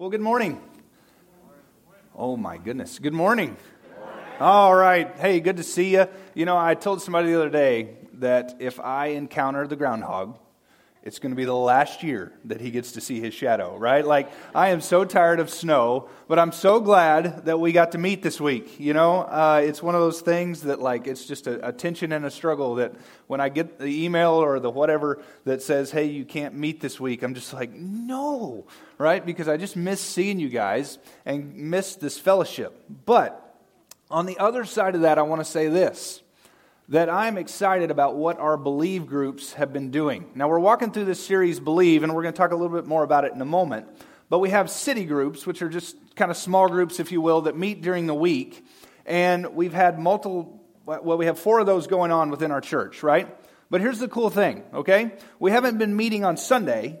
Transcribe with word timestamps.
Well, 0.00 0.08
good 0.08 0.22
morning. 0.22 0.58
Oh, 2.16 2.34
my 2.34 2.56
goodness. 2.56 2.98
Good 2.98 3.12
morning. 3.12 3.58
All 4.40 4.74
right. 4.74 5.14
Hey, 5.18 5.40
good 5.40 5.58
to 5.58 5.62
see 5.62 5.92
you. 5.92 6.06
You 6.32 6.46
know, 6.46 6.56
I 6.56 6.74
told 6.74 7.02
somebody 7.02 7.28
the 7.28 7.34
other 7.34 7.50
day 7.50 7.98
that 8.14 8.56
if 8.60 8.80
I 8.80 9.08
encounter 9.08 9.66
the 9.66 9.76
groundhog, 9.76 10.38
it's 11.02 11.18
going 11.18 11.30
to 11.30 11.36
be 11.36 11.46
the 11.46 11.54
last 11.54 12.02
year 12.02 12.30
that 12.44 12.60
he 12.60 12.70
gets 12.70 12.92
to 12.92 13.00
see 13.00 13.20
his 13.20 13.32
shadow, 13.32 13.76
right? 13.78 14.04
Like, 14.04 14.30
I 14.54 14.68
am 14.68 14.82
so 14.82 15.06
tired 15.06 15.40
of 15.40 15.48
snow, 15.48 16.10
but 16.28 16.38
I'm 16.38 16.52
so 16.52 16.78
glad 16.78 17.46
that 17.46 17.58
we 17.58 17.72
got 17.72 17.92
to 17.92 17.98
meet 17.98 18.22
this 18.22 18.38
week. 18.38 18.78
You 18.78 18.92
know, 18.92 19.20
uh, 19.20 19.62
it's 19.64 19.82
one 19.82 19.94
of 19.94 20.02
those 20.02 20.20
things 20.20 20.62
that, 20.62 20.78
like, 20.78 21.06
it's 21.06 21.24
just 21.24 21.46
a, 21.46 21.68
a, 21.68 21.72
tension 21.72 22.12
and 22.12 22.26
a 22.26 22.30
struggle 22.30 22.74
that 22.74 22.92
when 23.28 23.40
I 23.40 23.48
get 23.48 23.78
the 23.78 24.04
email 24.04 24.32
or 24.32 24.60
the 24.60 24.68
whatever 24.68 25.22
that 25.44 25.62
says, 25.62 25.90
hey, 25.90 26.04
you 26.04 26.26
can't 26.26 26.54
meet 26.54 26.82
this 26.82 27.00
week, 27.00 27.22
I'm 27.22 27.34
just 27.34 27.54
like, 27.54 27.72
no, 27.72 28.66
right? 28.98 29.24
Because 29.24 29.48
I 29.48 29.56
just 29.56 29.76
miss 29.76 30.02
seeing 30.02 30.38
you 30.38 30.50
guys 30.50 30.98
and 31.24 31.56
miss 31.56 31.96
this 31.96 32.18
fellowship. 32.18 32.78
But 33.06 33.56
on 34.10 34.26
the 34.26 34.38
other 34.38 34.66
side 34.66 34.94
of 34.94 35.00
that, 35.02 35.16
I 35.16 35.22
want 35.22 35.40
to 35.40 35.50
say 35.50 35.68
this 35.68 36.20
that 36.90 37.08
I'm 37.08 37.38
excited 37.38 37.92
about 37.92 38.16
what 38.16 38.40
our 38.40 38.56
Believe 38.56 39.06
groups 39.06 39.52
have 39.52 39.72
been 39.72 39.92
doing. 39.92 40.28
Now, 40.34 40.48
we're 40.48 40.58
walking 40.58 40.90
through 40.90 41.04
this 41.04 41.24
series, 41.24 41.60
Believe, 41.60 42.02
and 42.02 42.12
we're 42.12 42.22
going 42.22 42.34
to 42.34 42.38
talk 42.38 42.50
a 42.50 42.56
little 42.56 42.76
bit 42.76 42.86
more 42.86 43.04
about 43.04 43.24
it 43.24 43.32
in 43.32 43.40
a 43.40 43.44
moment. 43.46 43.86
But 44.28 44.40
we 44.40 44.50
have 44.50 44.68
city 44.68 45.04
groups, 45.04 45.46
which 45.46 45.62
are 45.62 45.68
just 45.68 45.96
kind 46.16 46.32
of 46.32 46.36
small 46.36 46.68
groups, 46.68 46.98
if 46.98 47.12
you 47.12 47.20
will, 47.20 47.42
that 47.42 47.56
meet 47.56 47.80
during 47.80 48.08
the 48.08 48.14
week. 48.14 48.66
And 49.06 49.54
we've 49.54 49.72
had 49.72 50.00
multiple, 50.00 50.60
well, 50.84 51.16
we 51.16 51.26
have 51.26 51.38
four 51.38 51.60
of 51.60 51.66
those 51.66 51.86
going 51.86 52.10
on 52.10 52.28
within 52.28 52.50
our 52.50 52.60
church, 52.60 53.04
right? 53.04 53.36
But 53.70 53.80
here's 53.80 54.00
the 54.00 54.08
cool 54.08 54.28
thing, 54.28 54.64
okay? 54.74 55.12
We 55.38 55.52
haven't 55.52 55.78
been 55.78 55.94
meeting 55.94 56.24
on 56.24 56.36
Sunday, 56.36 56.98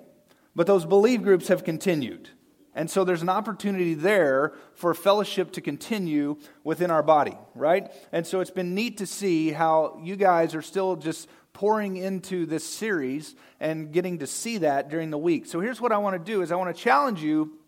but 0.54 0.68
those 0.68 0.84
Believe 0.84 1.24
groups 1.24 1.48
have 1.48 1.64
continued. 1.64 2.30
And 2.74 2.88
so 2.88 3.04
there's 3.04 3.22
an 3.22 3.28
opportunity 3.28 3.94
there 3.94 4.52
for 4.74 4.94
fellowship 4.94 5.52
to 5.52 5.60
continue 5.60 6.36
within 6.62 6.90
our 6.90 7.02
body, 7.02 7.36
right? 7.54 7.90
And 8.12 8.26
so 8.26 8.40
it's 8.40 8.50
been 8.50 8.74
neat 8.74 8.98
to 8.98 9.06
see 9.06 9.50
how 9.50 10.00
you 10.02 10.16
guys 10.16 10.54
are 10.54 10.62
still 10.62 10.96
just 10.96 11.28
pouring 11.52 11.96
into 11.96 12.46
this 12.46 12.64
series 12.64 13.34
and 13.58 13.92
getting 13.92 14.20
to 14.20 14.26
see 14.26 14.58
that 14.58 14.88
during 14.88 15.10
the 15.10 15.18
week. 15.18 15.46
So 15.46 15.60
here's 15.60 15.80
what 15.80 15.90
I 15.90 15.98
want 15.98 16.14
to 16.14 16.32
do 16.32 16.42
is 16.42 16.52
I 16.52 16.56
want 16.56 16.74
to 16.74 16.80
challenge 16.80 17.22
you. 17.22 17.58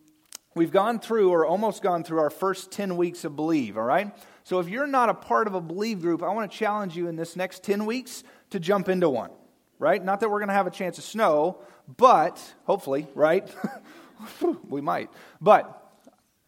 We've 0.54 0.70
gone 0.70 1.00
through 1.00 1.30
or 1.30 1.46
almost 1.46 1.82
gone 1.82 2.04
through 2.04 2.20
our 2.20 2.30
first 2.30 2.70
10 2.70 2.96
weeks 2.96 3.24
of 3.24 3.34
believe, 3.34 3.76
all 3.76 3.84
right? 3.84 4.12
So 4.44 4.60
if 4.60 4.68
you're 4.68 4.86
not 4.86 5.08
a 5.08 5.14
part 5.14 5.46
of 5.46 5.54
a 5.54 5.60
believe 5.60 6.00
group, 6.00 6.22
I 6.22 6.28
want 6.28 6.50
to 6.50 6.56
challenge 6.56 6.96
you 6.96 7.08
in 7.08 7.16
this 7.16 7.36
next 7.36 7.62
10 7.64 7.86
weeks 7.86 8.22
to 8.50 8.60
jump 8.60 8.88
into 8.88 9.08
one, 9.08 9.30
right? 9.78 10.02
Not 10.02 10.20
that 10.20 10.30
we're 10.30 10.40
going 10.40 10.48
to 10.48 10.54
have 10.54 10.66
a 10.66 10.70
chance 10.70 10.98
of 10.98 11.04
snow, 11.04 11.58
but 11.96 12.40
hopefully, 12.64 13.08
right? 13.14 13.50
we 14.68 14.80
might. 14.80 15.10
But 15.40 15.82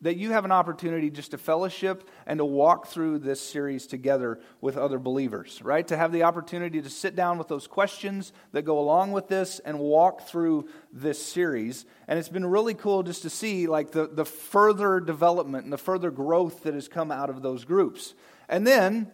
that 0.04 0.18
you 0.18 0.32
have 0.32 0.44
an 0.44 0.52
opportunity 0.52 1.08
just 1.08 1.30
to 1.30 1.38
fellowship 1.38 2.06
and 2.26 2.36
to 2.36 2.44
walk 2.44 2.88
through 2.88 3.18
this 3.18 3.40
series 3.40 3.86
together 3.86 4.38
with 4.60 4.76
other 4.76 4.98
believers, 4.98 5.62
right? 5.62 5.88
To 5.88 5.96
have 5.96 6.12
the 6.12 6.24
opportunity 6.24 6.82
to 6.82 6.90
sit 6.90 7.16
down 7.16 7.38
with 7.38 7.48
those 7.48 7.66
questions 7.66 8.34
that 8.52 8.62
go 8.62 8.78
along 8.78 9.12
with 9.12 9.28
this 9.28 9.60
and 9.60 9.78
walk 9.78 10.28
through 10.28 10.68
this 10.92 11.24
series. 11.24 11.86
And 12.06 12.18
it's 12.18 12.28
been 12.28 12.44
really 12.44 12.74
cool 12.74 13.02
just 13.02 13.22
to 13.22 13.30
see 13.30 13.66
like 13.66 13.92
the, 13.92 14.06
the 14.06 14.26
further 14.26 15.00
development 15.00 15.64
and 15.64 15.72
the 15.72 15.78
further 15.78 16.10
growth 16.10 16.64
that 16.64 16.74
has 16.74 16.86
come 16.86 17.10
out 17.10 17.30
of 17.30 17.40
those 17.40 17.64
groups. 17.64 18.12
And 18.46 18.66
then 18.66 19.10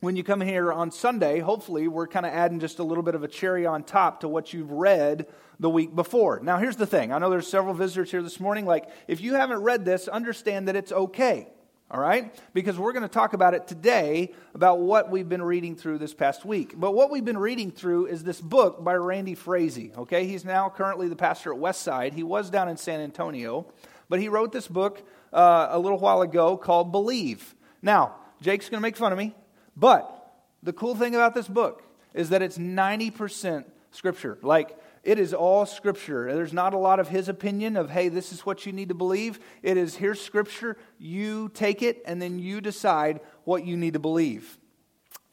when 0.00 0.16
you 0.16 0.24
come 0.24 0.40
here 0.40 0.72
on 0.72 0.90
Sunday, 0.90 1.40
hopefully 1.40 1.86
we're 1.86 2.06
kind 2.06 2.24
of 2.24 2.32
adding 2.32 2.60
just 2.60 2.78
a 2.78 2.82
little 2.82 3.02
bit 3.02 3.14
of 3.14 3.24
a 3.24 3.28
cherry 3.28 3.66
on 3.66 3.82
top 3.82 4.20
to 4.20 4.28
what 4.28 4.54
you've 4.54 4.70
read 4.70 5.26
the 5.60 5.70
week 5.70 5.94
before. 5.94 6.40
Now, 6.42 6.58
here's 6.58 6.76
the 6.76 6.86
thing 6.86 7.12
I 7.12 7.18
know 7.18 7.30
there's 7.30 7.46
several 7.46 7.74
visitors 7.74 8.10
here 8.10 8.22
this 8.22 8.40
morning. 8.40 8.66
Like, 8.66 8.88
if 9.08 9.20
you 9.20 9.34
haven't 9.34 9.62
read 9.62 9.84
this, 9.84 10.08
understand 10.08 10.68
that 10.68 10.76
it's 10.76 10.92
okay. 10.92 11.48
All 11.90 12.00
right? 12.00 12.34
Because 12.54 12.78
we're 12.78 12.92
going 12.92 13.02
to 13.02 13.08
talk 13.08 13.34
about 13.34 13.54
it 13.54 13.68
today 13.68 14.32
about 14.54 14.80
what 14.80 15.10
we've 15.10 15.28
been 15.28 15.42
reading 15.42 15.76
through 15.76 15.98
this 15.98 16.14
past 16.14 16.44
week. 16.44 16.72
But 16.76 16.92
what 16.92 17.10
we've 17.10 17.24
been 17.24 17.38
reading 17.38 17.70
through 17.70 18.06
is 18.06 18.24
this 18.24 18.40
book 18.40 18.82
by 18.82 18.94
Randy 18.94 19.34
Frazee. 19.34 19.92
Okay? 19.96 20.26
He's 20.26 20.44
now 20.44 20.70
currently 20.70 21.08
the 21.08 21.16
pastor 21.16 21.52
at 21.52 21.60
Westside. 21.60 22.14
He 22.14 22.22
was 22.22 22.50
down 22.50 22.68
in 22.68 22.76
San 22.76 23.00
Antonio, 23.00 23.66
but 24.08 24.18
he 24.18 24.28
wrote 24.28 24.50
this 24.50 24.66
book 24.66 25.06
uh, 25.32 25.68
a 25.70 25.78
little 25.78 25.98
while 25.98 26.22
ago 26.22 26.56
called 26.56 26.90
Believe. 26.90 27.54
Now, 27.82 28.16
Jake's 28.40 28.68
going 28.68 28.78
to 28.78 28.82
make 28.82 28.96
fun 28.96 29.12
of 29.12 29.18
me, 29.18 29.34
but 29.76 30.10
the 30.62 30.72
cool 30.72 30.94
thing 30.94 31.14
about 31.14 31.34
this 31.34 31.46
book 31.46 31.82
is 32.14 32.30
that 32.30 32.40
it's 32.40 32.56
90% 32.56 33.64
scripture. 33.90 34.38
Like, 34.42 34.76
it 35.04 35.18
is 35.18 35.34
all 35.34 35.66
scripture. 35.66 36.32
There's 36.34 36.52
not 36.52 36.74
a 36.74 36.78
lot 36.78 36.98
of 36.98 37.08
his 37.08 37.28
opinion 37.28 37.76
of, 37.76 37.90
hey, 37.90 38.08
this 38.08 38.32
is 38.32 38.46
what 38.46 38.66
you 38.66 38.72
need 38.72 38.88
to 38.88 38.94
believe. 38.94 39.38
It 39.62 39.76
is, 39.76 39.96
here's 39.96 40.20
scripture, 40.20 40.76
you 40.98 41.50
take 41.50 41.82
it, 41.82 42.02
and 42.06 42.20
then 42.20 42.38
you 42.38 42.60
decide 42.60 43.20
what 43.44 43.64
you 43.64 43.76
need 43.76 43.92
to 43.92 43.98
believe. 43.98 44.58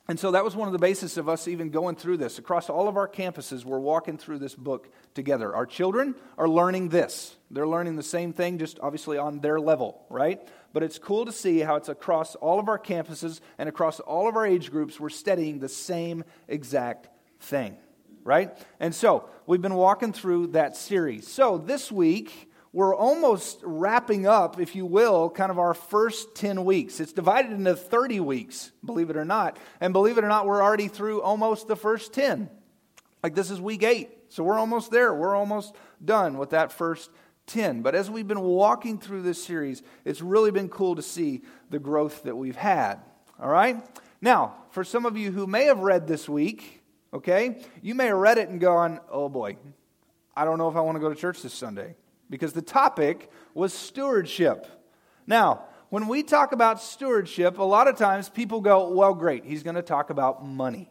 And 0.07 0.19
so 0.19 0.31
that 0.31 0.43
was 0.43 0.57
one 0.57 0.67
of 0.67 0.73
the 0.73 0.79
basis 0.79 1.15
of 1.15 1.29
us 1.29 1.47
even 1.47 1.69
going 1.69 1.95
through 1.95 2.17
this. 2.17 2.37
Across 2.37 2.69
all 2.69 2.89
of 2.89 2.97
our 2.97 3.07
campuses, 3.07 3.63
we're 3.63 3.79
walking 3.79 4.17
through 4.17 4.39
this 4.39 4.55
book 4.55 4.89
together. 5.13 5.55
Our 5.55 5.65
children 5.65 6.15
are 6.37 6.49
learning 6.49 6.89
this. 6.89 7.35
They're 7.49 7.67
learning 7.67 7.95
the 7.95 8.03
same 8.03 8.33
thing, 8.33 8.57
just 8.57 8.77
obviously 8.81 9.17
on 9.17 9.39
their 9.39 9.59
level, 9.59 10.03
right? 10.09 10.41
But 10.73 10.83
it's 10.83 10.99
cool 10.99 11.25
to 11.25 11.31
see 11.31 11.59
how 11.59 11.75
it's 11.75 11.87
across 11.87 12.35
all 12.35 12.59
of 12.59 12.67
our 12.67 12.79
campuses 12.79 13.39
and 13.57 13.69
across 13.69 14.01
all 14.01 14.27
of 14.27 14.35
our 14.35 14.45
age 14.45 14.69
groups, 14.69 14.99
we're 14.99 15.09
studying 15.09 15.59
the 15.59 15.69
same 15.69 16.25
exact 16.49 17.07
thing 17.39 17.77
right? 18.23 18.57
And 18.79 18.93
so 18.93 19.29
we've 19.45 19.61
been 19.61 19.75
walking 19.75 20.13
through 20.13 20.47
that 20.47 20.75
series. 20.75 21.27
So 21.27 21.57
this 21.57 21.91
week, 21.91 22.49
we're 22.73 22.95
almost 22.95 23.59
wrapping 23.63 24.27
up, 24.27 24.59
if 24.59 24.75
you 24.75 24.85
will, 24.85 25.29
kind 25.29 25.51
of 25.51 25.59
our 25.59 25.73
first 25.73 26.35
10 26.35 26.63
weeks. 26.63 26.99
It's 26.99 27.11
divided 27.11 27.51
into 27.51 27.75
30 27.75 28.21
weeks, 28.21 28.71
believe 28.85 29.09
it 29.09 29.17
or 29.17 29.25
not. 29.25 29.57
And 29.81 29.91
believe 29.91 30.17
it 30.17 30.23
or 30.23 30.29
not, 30.29 30.45
we're 30.45 30.63
already 30.63 30.87
through 30.87 31.21
almost 31.21 31.67
the 31.67 31.75
first 31.75 32.13
10. 32.13 32.49
Like 33.23 33.35
this 33.35 33.51
is 33.51 33.59
week 33.59 33.83
eight. 33.83 34.09
So 34.29 34.43
we're 34.43 34.57
almost 34.57 34.91
there. 34.91 35.13
We're 35.13 35.35
almost 35.35 35.75
done 36.03 36.37
with 36.37 36.51
that 36.51 36.71
first 36.71 37.11
10. 37.47 37.81
But 37.81 37.95
as 37.95 38.09
we've 38.09 38.27
been 38.27 38.39
walking 38.39 38.97
through 38.97 39.23
this 39.23 39.43
series, 39.43 39.83
it's 40.05 40.21
really 40.21 40.51
been 40.51 40.69
cool 40.69 40.95
to 40.95 41.01
see 41.01 41.41
the 41.69 41.79
growth 41.79 42.23
that 42.23 42.37
we've 42.37 42.55
had. 42.55 43.01
All 43.37 43.49
right? 43.49 43.83
Now, 44.21 44.55
for 44.69 44.85
some 44.85 45.05
of 45.05 45.17
you 45.17 45.31
who 45.31 45.45
may 45.45 45.65
have 45.65 45.79
read 45.79 46.07
this 46.07 46.29
week, 46.29 46.80
Okay? 47.13 47.61
You 47.81 47.95
may 47.95 48.07
have 48.07 48.17
read 48.17 48.37
it 48.37 48.49
and 48.49 48.59
gone, 48.59 48.99
oh 49.09 49.29
boy, 49.29 49.57
I 50.35 50.45
don't 50.45 50.57
know 50.57 50.69
if 50.69 50.75
I 50.75 50.81
want 50.81 50.95
to 50.95 50.99
go 50.99 51.09
to 51.09 51.15
church 51.15 51.41
this 51.41 51.53
Sunday. 51.53 51.95
Because 52.29 52.53
the 52.53 52.61
topic 52.61 53.29
was 53.53 53.73
stewardship. 53.73 54.65
Now, 55.27 55.65
when 55.89 56.07
we 56.07 56.23
talk 56.23 56.53
about 56.53 56.81
stewardship, 56.81 57.57
a 57.57 57.63
lot 57.63 57.89
of 57.89 57.97
times 57.97 58.29
people 58.29 58.61
go, 58.61 58.93
well, 58.93 59.13
great, 59.13 59.43
he's 59.43 59.61
going 59.61 59.75
to 59.75 59.81
talk 59.81 60.09
about 60.09 60.45
money, 60.45 60.89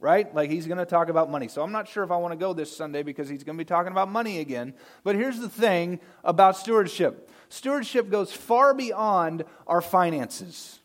right? 0.00 0.34
Like 0.34 0.50
he's 0.50 0.66
going 0.66 0.78
to 0.78 0.84
talk 0.84 1.08
about 1.08 1.30
money. 1.30 1.46
So 1.46 1.62
I'm 1.62 1.70
not 1.70 1.86
sure 1.86 2.02
if 2.02 2.10
I 2.10 2.16
want 2.16 2.32
to 2.32 2.36
go 2.36 2.52
this 2.52 2.76
Sunday 2.76 3.04
because 3.04 3.28
he's 3.28 3.44
going 3.44 3.56
to 3.56 3.60
be 3.60 3.68
talking 3.68 3.92
about 3.92 4.10
money 4.10 4.40
again. 4.40 4.74
But 5.04 5.14
here's 5.14 5.38
the 5.38 5.48
thing 5.48 6.00
about 6.24 6.56
stewardship 6.56 7.30
stewardship 7.48 8.10
goes 8.10 8.32
far 8.32 8.74
beyond 8.74 9.44
our 9.68 9.80
finances. 9.80 10.80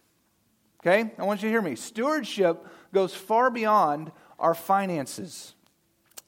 Okay? 0.82 1.12
I 1.18 1.24
want 1.24 1.42
you 1.42 1.48
to 1.48 1.52
hear 1.52 1.62
me. 1.62 1.76
Stewardship 1.76 2.64
goes 2.94 3.16
far 3.16 3.50
beyond 3.50 4.12
our 4.40 4.54
finances. 4.54 5.54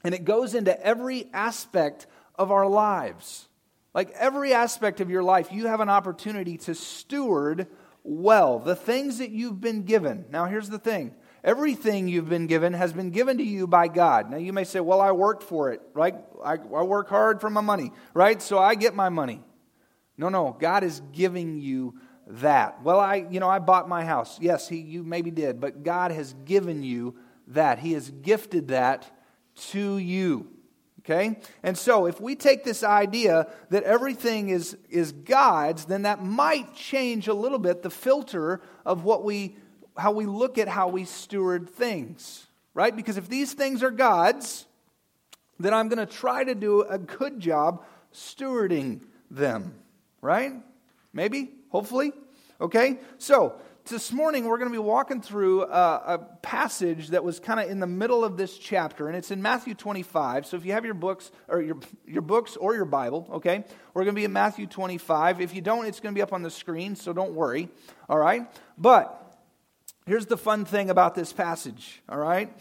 And 0.04 0.14
it 0.16 0.26
goes 0.26 0.56
into 0.56 0.80
every 0.86 1.28
aspect 1.34 2.08
of 2.36 2.52
our 2.52 2.68
lives. 2.68 3.48
Like 3.94 4.12
every 4.12 4.54
aspect 4.54 5.02
of 5.02 5.10
your 5.10 5.24
life, 5.24 5.52
you 5.52 5.68
have 5.68 5.82
an 5.82 5.90
opportunity 5.90 6.58
to 6.60 6.76
steward 6.76 7.68
well 8.04 8.60
the 8.60 8.76
things 8.76 9.18
that 9.18 9.30
you've 9.30 9.60
been 9.60 9.84
given. 9.84 10.26
Now, 10.30 10.46
here's 10.46 10.70
the 10.70 10.80
thing 10.80 11.16
everything 11.44 12.08
you've 12.08 12.30
been 12.30 12.48
given 12.48 12.74
has 12.74 12.92
been 12.94 13.12
given 13.12 13.38
to 13.38 13.44
you 13.44 13.66
by 13.66 13.88
God. 13.88 14.30
Now, 14.30 14.38
you 14.38 14.54
may 14.54 14.64
say, 14.66 14.80
well, 14.80 15.02
I 15.02 15.12
worked 15.12 15.44
for 15.44 15.72
it, 15.72 15.82
right? 15.94 16.16
I, 16.44 16.54
I 16.54 16.84
work 16.84 17.10
hard 17.10 17.40
for 17.42 17.50
my 17.50 17.62
money, 17.62 17.92
right? 18.14 18.42
So 18.42 18.60
I 18.60 18.76
get 18.76 18.94
my 18.94 19.10
money. 19.10 19.42
No, 20.18 20.28
no, 20.28 20.56
God 20.60 20.84
is 20.84 21.02
giving 21.14 21.62
you 21.62 21.96
that. 22.28 22.84
Well, 22.84 23.00
I, 23.00 23.26
you 23.30 23.40
know, 23.40 23.50
I 23.50 23.60
bought 23.60 23.88
my 23.88 24.04
house. 24.04 24.38
Yes, 24.42 24.68
he, 24.68 24.78
you 24.78 25.04
maybe 25.04 25.32
did, 25.32 25.62
but 25.62 25.84
God 25.84 26.12
has 26.12 26.34
given 26.46 26.84
you 26.84 27.16
that. 27.50 27.80
He 27.80 27.94
has 27.94 28.10
gifted 28.10 28.70
that 28.70 29.10
to 29.72 29.98
you. 29.98 30.48
Okay? 31.00 31.40
And 31.64 31.78
so, 31.78 32.06
if 32.06 32.22
we 32.22 32.36
take 32.36 32.64
this 32.64 32.84
idea 32.84 33.48
that 33.70 33.84
everything 33.84 34.50
is, 34.50 34.78
is 34.90 35.12
God's, 35.12 35.86
then 35.86 36.04
that 36.04 36.24
might 36.24 36.76
change 36.76 37.28
a 37.28 37.34
little 37.34 37.58
bit 37.58 37.82
the 37.82 37.90
filter 37.90 38.62
of 38.86 39.04
what 39.04 39.24
we, 39.24 39.58
how 39.98 40.12
we 40.12 40.26
look 40.26 40.58
at 40.58 40.68
how 40.68 40.88
we 40.88 41.06
steward 41.06 41.70
things. 41.70 42.48
Right? 42.74 42.96
Because 42.96 43.18
if 43.18 43.28
these 43.28 43.54
things 43.54 43.82
are 43.82 43.92
God's, 43.92 44.66
then 45.60 45.74
I'm 45.74 45.90
going 45.90 46.06
to 46.06 46.06
try 46.06 46.44
to 46.44 46.54
do 46.54 46.84
a 46.84 47.00
good 47.00 47.40
job 47.40 47.84
stewarding 48.14 49.02
them. 49.32 49.74
Right? 50.22 50.54
Maybe? 51.12 51.52
Hopefully? 51.70 52.12
Okay? 52.62 53.00
So, 53.18 53.56
this 53.90 54.12
morning 54.12 54.46
we're 54.46 54.58
going 54.58 54.70
to 54.70 54.76
be 54.76 54.78
walking 54.78 55.22
through 55.22 55.64
a, 55.64 55.66
a 55.66 56.28
passage 56.42 57.10
that 57.10 57.24
was 57.24 57.40
kind 57.40 57.60
of 57.60 57.70
in 57.70 57.80
the 57.80 57.88
middle 57.88 58.24
of 58.24 58.38
this 58.38 58.58
chapter, 58.58 59.08
and 59.08 59.18
it's 59.18 59.32
in 59.32 59.42
Matthew 59.42 59.74
25. 59.74 60.46
So 60.46 60.58
if 60.58 60.66
you 60.66 60.74
have 60.74 60.86
your 60.86 60.94
books 60.94 61.32
or 61.48 61.62
your, 61.62 61.78
your 62.06 62.22
books 62.22 62.56
or 62.56 62.76
your 62.76 62.86
Bible, 62.86 63.28
okay, 63.34 63.64
we're 63.94 64.04
going 64.04 64.16
to 64.16 64.20
be 64.20 64.26
in 64.26 64.34
Matthew 64.34 64.68
25. 64.68 65.42
If 65.42 65.56
you 65.56 65.62
don't, 65.62 65.86
it's 65.86 66.00
going 66.00 66.14
to 66.14 66.18
be 66.18 66.22
up 66.22 66.34
on 66.34 66.44
the 66.44 66.52
screen, 66.52 66.96
so 66.96 67.14
don't 67.14 67.34
worry, 67.34 67.70
all 68.08 68.18
right? 68.18 68.46
But 68.78 69.38
here's 70.06 70.28
the 70.28 70.38
fun 70.38 70.66
thing 70.66 70.90
about 70.90 71.16
this 71.16 71.34
passage, 71.34 72.02
all 72.08 72.20
right? 72.20 72.56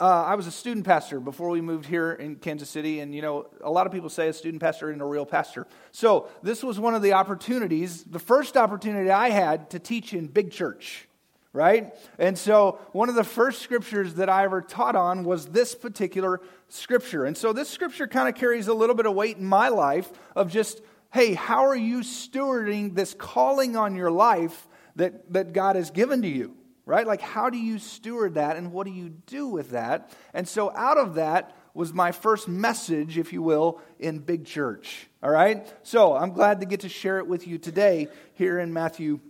Uh, 0.00 0.24
I 0.26 0.34
was 0.34 0.46
a 0.46 0.50
student 0.50 0.86
pastor 0.86 1.20
before 1.20 1.50
we 1.50 1.60
moved 1.60 1.86
here 1.86 2.12
in 2.12 2.36
Kansas 2.36 2.68
City, 2.68 3.00
and 3.00 3.14
you 3.14 3.22
know, 3.22 3.46
a 3.62 3.70
lot 3.70 3.86
of 3.86 3.92
people 3.92 4.08
say 4.08 4.28
a 4.28 4.32
student 4.32 4.62
pastor 4.62 4.90
isn't 4.90 5.00
a 5.00 5.06
real 5.06 5.26
pastor. 5.26 5.66
So, 5.92 6.28
this 6.42 6.62
was 6.62 6.80
one 6.80 6.94
of 6.94 7.02
the 7.02 7.12
opportunities, 7.12 8.02
the 8.04 8.18
first 8.18 8.56
opportunity 8.56 9.10
I 9.10 9.30
had 9.30 9.70
to 9.70 9.78
teach 9.78 10.14
in 10.14 10.28
big 10.28 10.50
church, 10.50 11.08
right? 11.52 11.94
And 12.18 12.38
so, 12.38 12.80
one 12.92 13.10
of 13.10 13.14
the 13.14 13.22
first 13.22 13.60
scriptures 13.60 14.14
that 14.14 14.30
I 14.30 14.44
ever 14.44 14.62
taught 14.62 14.96
on 14.96 15.24
was 15.24 15.46
this 15.46 15.74
particular 15.74 16.40
scripture. 16.68 17.26
And 17.26 17.36
so, 17.36 17.52
this 17.52 17.68
scripture 17.68 18.08
kind 18.08 18.28
of 18.28 18.34
carries 18.34 18.68
a 18.68 18.74
little 18.74 18.96
bit 18.96 19.06
of 19.06 19.14
weight 19.14 19.36
in 19.36 19.44
my 19.44 19.68
life 19.68 20.10
of 20.34 20.50
just, 20.50 20.80
hey, 21.12 21.34
how 21.34 21.66
are 21.66 21.76
you 21.76 21.98
stewarding 21.98 22.94
this 22.94 23.14
calling 23.14 23.76
on 23.76 23.94
your 23.94 24.10
life 24.10 24.66
that, 24.96 25.30
that 25.34 25.52
God 25.52 25.76
has 25.76 25.90
given 25.90 26.22
to 26.22 26.28
you? 26.28 26.56
Right? 26.86 27.06
Like, 27.06 27.20
how 27.20 27.50
do 27.50 27.58
you 27.58 27.78
steward 27.78 28.34
that 28.34 28.56
and 28.56 28.72
what 28.72 28.86
do 28.86 28.92
you 28.92 29.10
do 29.26 29.46
with 29.46 29.70
that? 29.70 30.10
And 30.34 30.46
so, 30.48 30.74
out 30.74 30.98
of 30.98 31.14
that 31.14 31.56
was 31.74 31.92
my 31.92 32.12
first 32.12 32.48
message, 32.48 33.16
if 33.16 33.32
you 33.32 33.42
will, 33.42 33.80
in 33.98 34.18
big 34.18 34.44
church, 34.44 35.08
all 35.22 35.30
right? 35.30 35.72
So, 35.82 36.14
I'm 36.14 36.32
glad 36.32 36.60
to 36.60 36.66
get 36.66 36.80
to 36.80 36.88
share 36.88 37.18
it 37.18 37.26
with 37.26 37.46
you 37.46 37.58
today 37.58 38.08
here 38.34 38.58
in 38.58 38.72
Matthew 38.72 39.20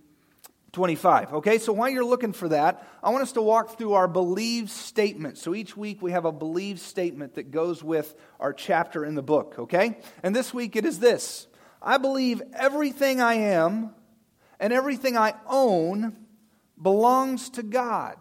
25. 0.73 1.33
Okay, 1.33 1.59
so 1.59 1.71
while 1.71 1.87
you're 1.87 2.03
looking 2.03 2.33
for 2.33 2.49
that, 2.49 2.85
I 3.03 3.11
want 3.11 3.21
us 3.21 3.33
to 3.33 3.43
walk 3.43 3.77
through 3.77 3.93
our 3.93 4.07
believe 4.07 4.71
statement. 4.71 5.37
So 5.37 5.53
each 5.53 5.77
week 5.77 6.01
we 6.01 6.11
have 6.13 6.25
a 6.25 6.31
believe 6.31 6.79
statement 6.79 7.35
that 7.35 7.51
goes 7.51 7.83
with 7.83 8.15
our 8.39 8.53
chapter 8.53 9.05
in 9.05 9.13
the 9.13 9.21
book, 9.21 9.55
okay? 9.59 9.99
And 10.23 10.35
this 10.35 10.51
week 10.51 10.75
it 10.75 10.83
is 10.83 10.97
this 10.97 11.47
I 11.79 11.97
believe 11.99 12.41
everything 12.53 13.21
I 13.21 13.35
am 13.35 13.93
and 14.59 14.73
everything 14.73 15.15
I 15.15 15.35
own 15.47 16.15
belongs 16.81 17.49
to 17.51 17.63
God. 17.63 18.17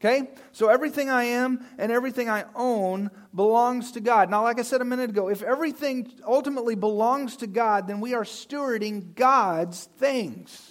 Okay? 0.00 0.30
So 0.52 0.68
everything 0.68 1.10
I 1.10 1.24
am 1.24 1.66
and 1.76 1.90
everything 1.90 2.28
I 2.28 2.44
own 2.54 3.10
belongs 3.34 3.92
to 3.92 4.00
God. 4.00 4.30
Now, 4.30 4.44
like 4.44 4.60
I 4.60 4.62
said 4.62 4.80
a 4.80 4.84
minute 4.84 5.10
ago, 5.10 5.28
if 5.28 5.42
everything 5.42 6.12
ultimately 6.24 6.76
belongs 6.76 7.36
to 7.38 7.46
God, 7.46 7.88
then 7.88 8.00
we 8.00 8.14
are 8.14 8.22
stewarding 8.24 9.14
God's 9.14 9.84
things. 9.98 10.70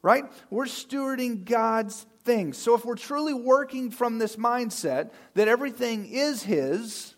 Right? 0.00 0.24
We're 0.50 0.66
stewarding 0.66 1.44
God's 1.44 2.06
things. 2.24 2.56
So 2.56 2.74
if 2.74 2.84
we're 2.84 2.94
truly 2.94 3.34
working 3.34 3.90
from 3.90 4.18
this 4.18 4.36
mindset 4.36 5.10
that 5.34 5.48
everything 5.48 6.06
is 6.06 6.44
His, 6.44 7.16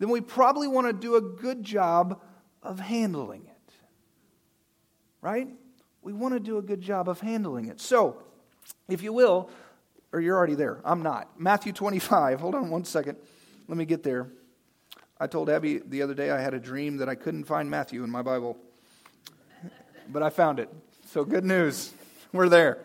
then 0.00 0.08
we 0.08 0.20
probably 0.20 0.66
want 0.66 0.88
to 0.88 0.92
do 0.92 1.14
a 1.14 1.20
good 1.20 1.62
job 1.62 2.20
of 2.60 2.80
handling 2.80 3.46
it. 3.46 3.74
Right? 5.20 5.48
We 6.02 6.12
want 6.12 6.34
to 6.34 6.40
do 6.40 6.58
a 6.58 6.62
good 6.62 6.80
job 6.80 7.08
of 7.08 7.20
handling 7.20 7.66
it. 7.66 7.80
So, 7.80 8.22
if 8.88 9.02
you 9.02 9.12
will, 9.12 9.48
or 10.12 10.20
you're 10.20 10.36
already 10.36 10.54
there, 10.54 10.80
I'm 10.84 11.02
not. 11.02 11.40
Matthew 11.40 11.72
25, 11.72 12.40
hold 12.40 12.54
on 12.54 12.70
one 12.70 12.84
second. 12.84 13.16
Let 13.68 13.78
me 13.78 13.84
get 13.84 14.02
there. 14.02 14.28
I 15.18 15.28
told 15.28 15.48
Abby 15.48 15.78
the 15.78 16.02
other 16.02 16.14
day 16.14 16.30
I 16.30 16.40
had 16.40 16.54
a 16.54 16.58
dream 16.58 16.96
that 16.98 17.08
I 17.08 17.14
couldn't 17.14 17.44
find 17.44 17.70
Matthew 17.70 18.02
in 18.02 18.10
my 18.10 18.22
Bible, 18.22 18.58
but 20.08 20.22
I 20.22 20.30
found 20.30 20.58
it. 20.58 20.68
So, 21.06 21.24
good 21.24 21.44
news. 21.44 21.92
We're 22.32 22.48
there. 22.48 22.78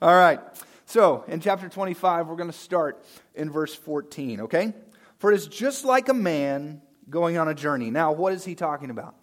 All 0.00 0.14
right. 0.14 0.40
So, 0.86 1.24
in 1.26 1.40
chapter 1.40 1.68
25, 1.68 2.28
we're 2.28 2.36
going 2.36 2.50
to 2.50 2.56
start 2.56 3.04
in 3.34 3.50
verse 3.50 3.74
14, 3.74 4.42
okay? 4.42 4.72
For 5.18 5.32
it 5.32 5.36
is 5.36 5.46
just 5.46 5.84
like 5.84 6.08
a 6.08 6.14
man 6.14 6.82
going 7.08 7.36
on 7.36 7.48
a 7.48 7.54
journey. 7.54 7.90
Now, 7.90 8.12
what 8.12 8.32
is 8.32 8.44
he 8.44 8.54
talking 8.54 8.90
about? 8.90 9.14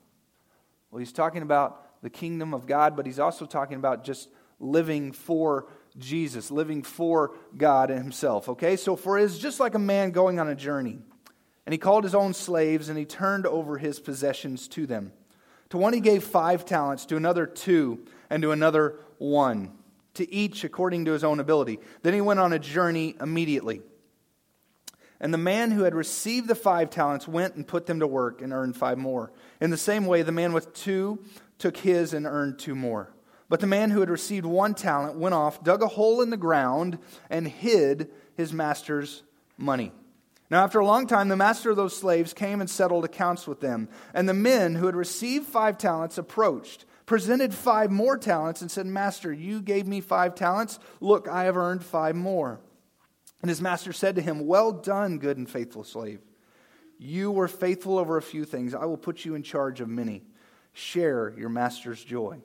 Well, 0.92 1.00
he's 1.00 1.14
talking 1.14 1.42
about 1.42 1.87
the 2.02 2.10
kingdom 2.10 2.54
of 2.54 2.66
God, 2.66 2.96
but 2.96 3.06
he's 3.06 3.20
also 3.20 3.46
talking 3.46 3.78
about 3.78 4.04
just 4.04 4.30
living 4.60 5.12
for 5.12 5.68
Jesus, 5.98 6.52
living 6.52 6.84
for 6.84 7.34
God 7.56 7.90
himself. 7.90 8.50
Okay? 8.50 8.76
So, 8.76 8.96
for 8.96 9.18
is 9.18 9.40
just 9.40 9.60
like 9.60 9.76
a 9.76 9.80
man 9.80 10.12
going 10.12 10.40
on 10.40 10.48
a 10.48 10.56
journey. 10.56 11.00
And 11.66 11.74
he 11.74 11.78
called 11.78 12.04
his 12.04 12.16
own 12.16 12.34
slaves 12.34 12.88
and 12.88 12.98
he 12.98 13.06
turned 13.06 13.46
over 13.46 13.78
his 13.78 14.00
possessions 14.00 14.68
to 14.70 14.86
them. 14.86 15.12
To 15.70 15.78
one 15.78 15.94
he 15.94 16.00
gave 16.00 16.24
five 16.24 16.64
talents, 16.64 17.06
to 17.08 17.18
another 17.18 17.46
two, 17.46 18.06
and 18.30 18.42
to 18.42 18.52
another 18.52 19.00
one, 19.18 19.74
to 20.14 20.32
each 20.34 20.64
according 20.64 21.06
to 21.06 21.12
his 21.12 21.26
own 21.26 21.42
ability. 21.42 21.80
Then 22.04 22.14
he 22.14 22.22
went 22.22 22.40
on 22.40 22.54
a 22.54 22.60
journey 22.60 23.16
immediately. 23.20 23.82
And 25.20 25.34
the 25.34 25.38
man 25.38 25.72
who 25.72 25.84
had 25.84 25.96
received 25.96 26.48
the 26.48 26.56
five 26.56 26.90
talents 26.90 27.28
went 27.28 27.56
and 27.56 27.68
put 27.68 27.86
them 27.86 28.00
to 28.02 28.08
work 28.08 28.42
and 28.42 28.54
earned 28.54 28.76
five 28.76 28.98
more. 28.98 29.32
In 29.60 29.72
the 29.72 29.78
same 29.78 30.06
way, 30.06 30.22
the 30.22 30.32
man 30.32 30.54
with 30.54 30.74
two 30.74 31.20
took 31.58 31.78
his 31.78 32.14
and 32.14 32.26
earned 32.26 32.60
two 32.60 32.76
more. 32.76 33.12
But 33.50 33.62
the 33.62 33.68
man 33.68 33.92
who 33.92 34.02
had 34.02 34.10
received 34.10 34.46
one 34.46 34.74
talent 34.74 35.18
went 35.18 35.34
off, 35.34 35.64
dug 35.64 35.82
a 35.82 35.88
hole 35.88 36.22
in 36.22 36.30
the 36.30 36.38
ground, 36.38 37.00
and 37.30 37.48
hid 37.48 38.12
his 38.36 38.54
master's 38.54 39.24
money. 39.58 39.92
Now, 40.50 40.64
after 40.64 40.80
a 40.80 40.86
long 40.86 41.08
time, 41.08 41.28
the 41.28 41.36
master 41.36 41.70
of 41.70 41.78
those 41.78 41.96
slaves 41.96 42.34
came 42.34 42.62
and 42.62 42.70
settled 42.70 43.04
accounts 43.04 43.48
with 43.48 43.60
them. 43.60 43.90
And 44.14 44.30
the 44.30 44.34
men 44.34 44.76
who 44.76 44.86
had 44.86 44.96
received 44.96 45.46
five 45.46 45.78
talents 45.78 46.18
approached, 46.18 46.86
presented 47.06 47.54
five 47.54 47.92
more 47.92 48.18
talents, 48.18 48.62
and 48.62 48.72
said, 48.72 48.86
Master, 48.86 49.34
you 49.34 49.62
gave 49.62 49.88
me 49.88 50.00
five 50.00 50.36
talents. 50.36 50.80
Look, 51.02 51.28
I 51.28 51.46
have 51.46 51.58
earned 51.58 51.84
five 51.84 52.16
more. 52.16 52.60
And 53.42 53.50
his 53.50 53.62
master 53.62 53.94
said 53.94 54.16
to 54.16 54.22
him, 54.22 54.46
Well 54.48 54.72
done, 54.72 55.20
good 55.20 55.38
and 55.38 55.50
faithful 55.50 55.84
slave. 55.84 56.20
You 56.98 57.32
were 57.32 57.48
faithful 57.48 57.98
over 57.98 58.18
a 58.18 58.22
few 58.22 58.46
things. 58.46 58.74
I 58.74 58.86
will 58.86 58.98
put 58.98 59.26
you 59.26 59.36
in 59.36 59.44
charge 59.44 59.82
of 59.82 59.88
many 59.88 60.24
share 60.78 61.34
your 61.36 61.50
master's 61.50 62.04
joy. 62.04 62.40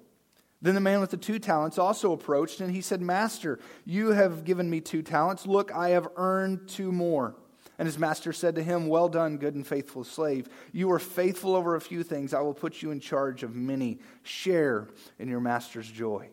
Then 0.63 0.75
the 0.75 0.81
man 0.81 1.01
with 1.01 1.11
the 1.11 1.17
two 1.17 1.39
talents 1.39 1.77
also 1.77 2.13
approached, 2.13 2.61
and 2.61 2.75
he 2.75 2.81
said, 2.81 3.03
Master, 3.03 3.59
you 3.85 4.11
have 4.11 4.45
given 4.45 4.71
me 4.71 4.81
two 4.81 5.03
talents. 5.03 5.47
Look, 5.47 5.73
I 5.73 5.91
have 5.91 6.09
earned 6.17 6.69
two 6.69 6.93
more. 6.93 7.35
And 7.79 7.87
his 7.87 7.99
master 7.99 8.33
said 8.33 8.55
to 8.55 8.63
him, 8.63 8.87
Well 8.87 9.09
done, 9.09 9.39
good 9.39 9.55
and 9.55 9.67
faithful 9.67 10.05
slave. 10.05 10.49
You 10.73 10.89
were 10.89 10.99
faithful 10.99 11.57
over 11.57 11.75
a 11.75 11.81
few 11.81 12.03
things. 12.03 12.33
I 12.33 12.41
will 12.41 12.55
put 12.55 12.81
you 12.81 12.91
in 12.91 13.01
charge 13.01 13.43
of 13.43 13.57
many. 13.57 13.99
Share 14.23 14.89
in 15.19 15.29
your 15.29 15.41
master's 15.41 15.91
joy. 15.91 16.29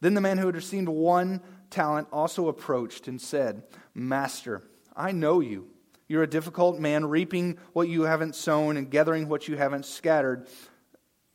Then 0.00 0.14
the 0.14 0.20
man 0.20 0.38
who 0.38 0.46
had 0.46 0.54
received 0.54 0.88
one 0.88 1.40
talent 1.70 2.08
also 2.12 2.48
approached 2.48 3.08
and 3.08 3.20
said, 3.20 3.62
Master, 3.94 4.62
I 4.96 5.12
know 5.12 5.40
you. 5.40 5.68
You're 6.08 6.22
a 6.22 6.28
difficult 6.28 6.78
man, 6.78 7.06
reaping 7.06 7.58
what 7.72 7.88
you 7.88 8.02
haven't 8.02 8.34
sown 8.34 8.76
and 8.76 8.90
gathering 8.90 9.28
what 9.28 9.46
you 9.46 9.56
haven't 9.56 9.84
scattered 9.84 10.48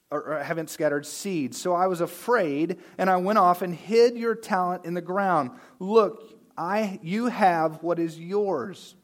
or 0.09 0.39
haven't 0.43 0.69
scattered 0.69 1.05
seeds. 1.05 1.59
So 1.59 1.73
I 1.73 1.87
was 1.87 1.99
afraid, 1.99 2.77
and 2.97 3.09
I 3.09 3.17
went 3.17 3.39
off 3.39 3.63
and 3.63 3.73
hid 3.73 4.15
your 4.15 4.35
talent 4.35 4.85
in 4.85 4.93
the 4.93 5.01
ground. 5.01 5.51
Look, 5.79 6.39
I, 6.55 6.99
you 7.01 7.27
have 7.27 7.81
what 7.81 7.97
is 7.97 8.19
yours. 8.19 8.95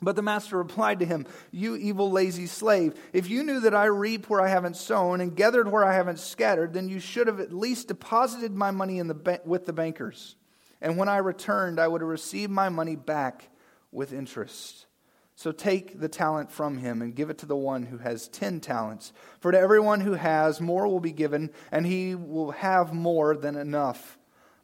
But 0.00 0.14
the 0.14 0.22
master 0.22 0.56
replied 0.56 1.00
to 1.00 1.04
him, 1.04 1.26
You 1.50 1.74
evil, 1.74 2.10
lazy 2.10 2.46
slave, 2.46 2.94
if 3.12 3.28
you 3.28 3.42
knew 3.42 3.60
that 3.60 3.74
I 3.74 3.86
reap 3.86 4.30
where 4.30 4.40
I 4.40 4.48
haven't 4.48 4.76
sown 4.76 5.20
and 5.20 5.34
gathered 5.34 5.70
where 5.70 5.84
I 5.84 5.94
haven't 5.94 6.20
scattered, 6.20 6.72
then 6.72 6.88
you 6.88 7.00
should 7.00 7.26
have 7.26 7.40
at 7.40 7.52
least 7.52 7.88
deposited 7.88 8.52
my 8.52 8.70
money 8.70 9.00
in 9.00 9.08
the 9.08 9.14
ba- 9.14 9.40
with 9.44 9.66
the 9.66 9.72
bankers. 9.72 10.36
And 10.80 10.96
when 10.96 11.08
I 11.08 11.18
returned, 11.18 11.80
I 11.80 11.88
would 11.88 12.00
have 12.00 12.10
received 12.10 12.52
my 12.52 12.68
money 12.68 12.96
back 12.96 13.50
with 13.90 14.12
interest. 14.12 14.86
So 15.34 15.52
take 15.52 16.00
the 16.00 16.08
talent 16.08 16.50
from 16.50 16.78
him 16.78 17.00
and 17.00 17.14
give 17.14 17.30
it 17.30 17.38
to 17.38 17.46
the 17.46 17.56
one 17.56 17.84
who 17.84 17.98
has 17.98 18.26
ten 18.28 18.60
talents. 18.60 19.12
For 19.40 19.52
to 19.52 19.58
everyone 19.58 20.00
who 20.00 20.14
has, 20.14 20.60
more 20.60 20.88
will 20.88 21.00
be 21.00 21.12
given, 21.12 21.50
and 21.70 21.86
he 21.86 22.14
will 22.14 22.50
have 22.50 22.92
more 22.92 23.36
than 23.36 23.54
enough. 23.54 24.18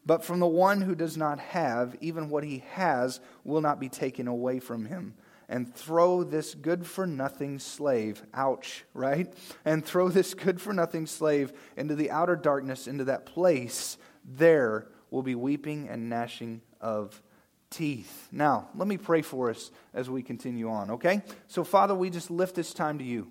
But 0.04 0.24
from 0.24 0.40
the 0.40 0.46
one 0.46 0.80
who 0.80 0.94
does 0.94 1.16
not 1.16 1.38
have, 1.38 1.96
even 2.00 2.28
what 2.28 2.44
he 2.44 2.64
has 2.72 3.20
will 3.44 3.60
not 3.60 3.80
be 3.80 3.88
taken 3.88 4.26
away 4.28 4.58
from 4.58 4.84
him. 4.84 5.14
And 5.48 5.72
throw 5.72 6.24
this 6.24 6.54
good 6.54 6.86
for 6.86 7.06
nothing 7.06 7.58
slave, 7.58 8.22
ouch, 8.34 8.84
right? 8.94 9.32
And 9.64 9.84
throw 9.84 10.08
this 10.08 10.34
good 10.34 10.60
for 10.60 10.72
nothing 10.72 11.06
slave 11.06 11.52
into 11.76 11.94
the 11.94 12.10
outer 12.10 12.34
darkness, 12.34 12.88
into 12.88 13.04
that 13.04 13.26
place. 13.26 13.96
There 14.24 14.88
will 15.14 15.22
be 15.22 15.36
weeping 15.36 15.88
and 15.88 16.10
gnashing 16.10 16.60
of 16.80 17.22
teeth. 17.70 18.28
Now, 18.32 18.68
let 18.74 18.88
me 18.88 18.98
pray 18.98 19.22
for 19.22 19.48
us 19.48 19.70
as 19.94 20.10
we 20.10 20.22
continue 20.22 20.68
on, 20.68 20.90
okay? 20.90 21.22
So, 21.46 21.62
Father, 21.62 21.94
we 21.94 22.10
just 22.10 22.32
lift 22.32 22.56
this 22.56 22.74
time 22.74 22.98
to 22.98 23.04
you. 23.04 23.28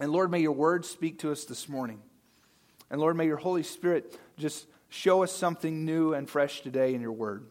And 0.00 0.10
Lord, 0.10 0.30
may 0.30 0.40
your 0.40 0.52
word 0.52 0.84
speak 0.84 1.20
to 1.20 1.30
us 1.30 1.44
this 1.44 1.68
morning. 1.68 2.00
And 2.90 3.00
Lord, 3.00 3.16
may 3.16 3.26
your 3.26 3.36
Holy 3.36 3.62
Spirit 3.62 4.18
just 4.38 4.66
show 4.88 5.22
us 5.22 5.30
something 5.30 5.84
new 5.84 6.14
and 6.14 6.28
fresh 6.28 6.62
today 6.62 6.94
in 6.94 7.00
your 7.00 7.12
word. 7.12 7.46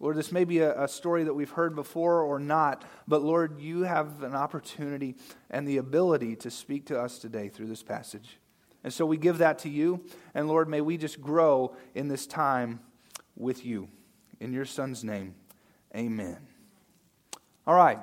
Lord, 0.00 0.16
this 0.16 0.32
may 0.32 0.44
be 0.44 0.58
a, 0.58 0.84
a, 0.84 0.88
story 0.88 1.24
that 1.24 1.34
we've 1.34 1.50
heard 1.50 1.76
before 1.76 2.22
or 2.22 2.40
not, 2.40 2.84
but 3.06 3.22
Lord, 3.22 3.60
you 3.60 3.82
have 3.82 4.22
an 4.22 4.34
opportunity 4.34 5.14
and 5.48 5.68
the 5.68 5.76
ability 5.76 6.36
to 6.36 6.50
speak 6.50 6.86
to 6.86 6.98
us 6.98 7.18
today 7.18 7.50
through 7.50 7.66
this 7.66 7.82
passage. 7.82 8.39
And 8.82 8.92
so 8.92 9.04
we 9.04 9.16
give 9.16 9.38
that 9.38 9.60
to 9.60 9.68
you. 9.68 10.04
And 10.34 10.48
Lord, 10.48 10.68
may 10.68 10.80
we 10.80 10.96
just 10.96 11.20
grow 11.20 11.74
in 11.94 12.08
this 12.08 12.26
time 12.26 12.80
with 13.36 13.64
you. 13.64 13.88
In 14.40 14.52
your 14.52 14.64
son's 14.64 15.04
name, 15.04 15.34
amen. 15.94 16.38
All 17.66 17.74
right. 17.74 17.98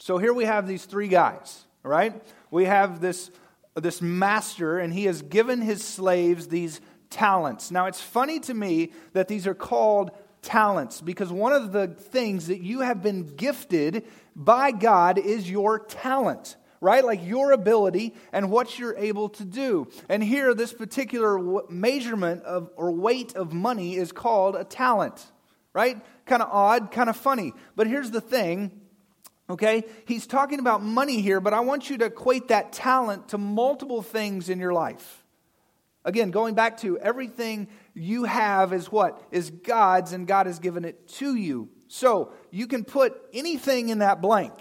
So 0.00 0.18
here 0.18 0.32
we 0.32 0.44
have 0.44 0.66
these 0.66 0.84
three 0.84 1.08
guys, 1.08 1.64
all 1.84 1.90
right? 1.90 2.20
We 2.50 2.64
have 2.64 3.00
this, 3.00 3.30
this 3.74 4.02
master, 4.02 4.78
and 4.78 4.92
he 4.92 5.04
has 5.04 5.22
given 5.22 5.60
his 5.62 5.82
slaves 5.84 6.48
these 6.48 6.80
talents. 7.10 7.70
Now, 7.70 7.86
it's 7.86 8.00
funny 8.00 8.40
to 8.40 8.54
me 8.54 8.92
that 9.12 9.28
these 9.28 9.46
are 9.46 9.54
called 9.54 10.10
talents 10.42 11.00
because 11.00 11.32
one 11.32 11.52
of 11.52 11.72
the 11.72 11.88
things 11.88 12.48
that 12.48 12.60
you 12.60 12.80
have 12.80 13.02
been 13.02 13.26
gifted 13.36 14.04
by 14.34 14.70
God 14.70 15.18
is 15.18 15.50
your 15.50 15.78
talent 15.78 16.56
right? 16.80 17.04
Like 17.04 17.24
your 17.24 17.52
ability 17.52 18.14
and 18.32 18.50
what 18.50 18.78
you're 18.78 18.96
able 18.96 19.28
to 19.30 19.44
do. 19.44 19.88
And 20.08 20.22
here, 20.22 20.54
this 20.54 20.72
particular 20.72 21.38
measurement 21.68 22.42
of 22.44 22.70
or 22.76 22.92
weight 22.92 23.34
of 23.34 23.52
money 23.52 23.96
is 23.96 24.12
called 24.12 24.56
a 24.56 24.64
talent, 24.64 25.24
right? 25.72 26.04
Kind 26.26 26.42
of 26.42 26.48
odd, 26.50 26.90
kind 26.90 27.08
of 27.08 27.16
funny. 27.16 27.52
But 27.74 27.86
here's 27.86 28.10
the 28.10 28.20
thing. 28.20 28.70
Okay, 29.48 29.84
he's 30.06 30.26
talking 30.26 30.58
about 30.58 30.82
money 30.82 31.20
here, 31.20 31.40
but 31.40 31.54
I 31.54 31.60
want 31.60 31.88
you 31.88 31.98
to 31.98 32.06
equate 32.06 32.48
that 32.48 32.72
talent 32.72 33.28
to 33.28 33.38
multiple 33.38 34.02
things 34.02 34.48
in 34.48 34.58
your 34.58 34.72
life. 34.72 35.22
Again, 36.04 36.32
going 36.32 36.54
back 36.54 36.78
to 36.78 36.98
everything 36.98 37.68
you 37.94 38.24
have 38.24 38.72
is 38.72 38.90
what? 38.90 39.22
Is 39.30 39.50
God's, 39.50 40.12
and 40.12 40.26
God 40.26 40.46
has 40.46 40.58
given 40.58 40.84
it 40.84 41.08
to 41.08 41.34
you. 41.34 41.68
So 41.88 42.32
you 42.50 42.66
can 42.66 42.84
put 42.84 43.20
anything 43.32 43.88
in 43.88 43.98
that 43.98 44.20
blank, 44.20 44.52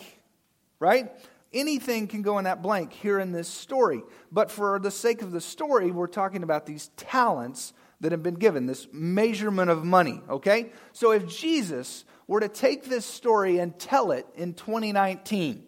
right? 0.79 1.11
Anything 1.55 2.07
can 2.07 2.21
go 2.21 2.37
in 2.37 2.43
that 2.43 2.61
blank 2.61 2.93
here 2.93 3.19
in 3.19 3.31
this 3.31 3.47
story. 3.47 4.03
But 4.31 4.51
for 4.51 4.77
the 4.77 4.91
sake 4.91 5.21
of 5.21 5.31
the 5.31 5.41
story, 5.41 5.89
we're 5.89 6.07
talking 6.07 6.43
about 6.43 6.65
these 6.65 6.89
talents 6.97 7.73
that 8.01 8.11
have 8.11 8.21
been 8.21 8.35
given, 8.35 8.65
this 8.65 8.87
measurement 8.91 9.71
of 9.71 9.85
money, 9.85 10.21
okay? 10.29 10.71
So 10.91 11.11
if 11.11 11.27
Jesus 11.27 12.03
were 12.27 12.41
to 12.41 12.49
take 12.49 12.85
this 12.85 13.05
story 13.05 13.59
and 13.59 13.79
tell 13.79 14.11
it 14.11 14.27
in 14.35 14.53
2019, 14.53 15.63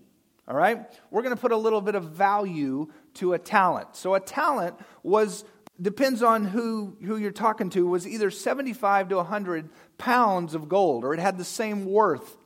all 0.48 0.56
right, 0.56 0.86
we're 1.10 1.22
going 1.22 1.36
to 1.36 1.42
put 1.42 1.52
a 1.52 1.58
little 1.58 1.82
bit 1.82 1.96
of 1.96 2.04
value 2.04 2.90
to 3.16 3.34
a 3.34 3.40
talent. 3.40 3.96
So 3.96 4.14
a 4.14 4.20
talent 4.20 4.76
was 5.04 5.46
depends 5.82 6.24
on 6.24 6.44
who, 6.44 6.98
who 7.04 7.18
you're 7.18 7.32
talking 7.32 7.70
to, 7.72 7.88
was 7.88 8.08
either 8.08 8.32
75 8.32 9.10
to 9.10 9.16
100 9.18 9.70
pounds 9.98 10.54
of 10.54 10.68
gold, 10.68 11.04
or 11.04 11.14
it 11.14 11.20
had 11.20 11.38
the 11.38 11.46
same 11.46 11.86
worth 11.86 12.38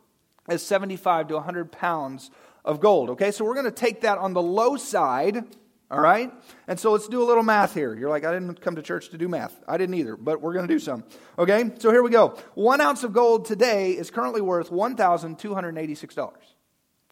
as 0.48 0.62
75 0.64 1.30
to 1.30 1.36
100 1.36 1.72
pounds 1.72 2.30
of 2.64 2.80
gold. 2.80 3.10
Okay, 3.12 3.32
so 3.32 3.46
we're 3.46 3.56
going 3.56 3.66
to 3.66 3.72
take 3.72 4.02
that 4.02 4.18
on 4.18 4.34
the 4.34 4.42
low 4.42 4.78
side. 4.78 5.46
All 5.92 6.00
right? 6.00 6.34
And 6.70 6.80
so 6.80 6.94
let's 6.94 7.10
do 7.10 7.22
a 7.22 7.26
little 7.26 7.44
math 7.44 7.74
here. 7.74 7.94
You're 7.94 8.10
like, 8.10 8.24
I 8.24 8.32
didn't 8.32 8.62
come 8.62 8.78
to 8.78 8.82
church 8.82 9.10
to 9.10 9.18
do 9.18 9.28
math. 9.28 9.54
I 9.68 9.78
didn't 9.78 9.96
either, 9.96 10.16
but 10.16 10.42
we're 10.42 10.54
going 10.54 10.66
to 10.66 10.74
do 10.74 10.80
some. 10.80 11.04
Okay? 11.38 11.70
So 11.80 11.92
here 11.92 12.02
we 12.02 12.10
go. 12.10 12.38
One 12.54 12.80
ounce 12.80 13.04
of 13.04 13.12
gold 13.12 13.44
today 13.44 13.92
is 13.92 14.10
currently 14.10 14.40
worth 14.40 14.70
$1,286. 14.70 16.32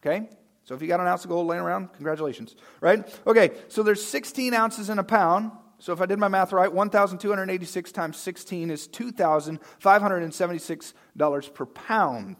Okay? 0.00 0.30
So 0.64 0.74
if 0.74 0.80
you 0.80 0.88
got 0.88 1.00
an 1.00 1.08
ounce 1.08 1.24
of 1.24 1.30
gold 1.30 1.46
laying 1.46 1.60
around, 1.60 1.92
congratulations. 1.92 2.56
Right? 2.80 3.06
Okay, 3.26 3.50
so 3.68 3.82
there's 3.82 4.02
16 4.02 4.54
ounces 4.54 4.88
in 4.88 4.98
a 4.98 5.04
pound. 5.04 5.52
So 5.78 5.92
if 5.92 6.00
I 6.00 6.06
did 6.06 6.18
my 6.18 6.28
math 6.28 6.52
right, 6.52 6.72
1,286 6.72 7.92
times 7.92 8.16
16 8.16 8.70
is 8.70 8.88
$2,576 8.88 11.54
per 11.54 11.66
pound. 11.66 12.36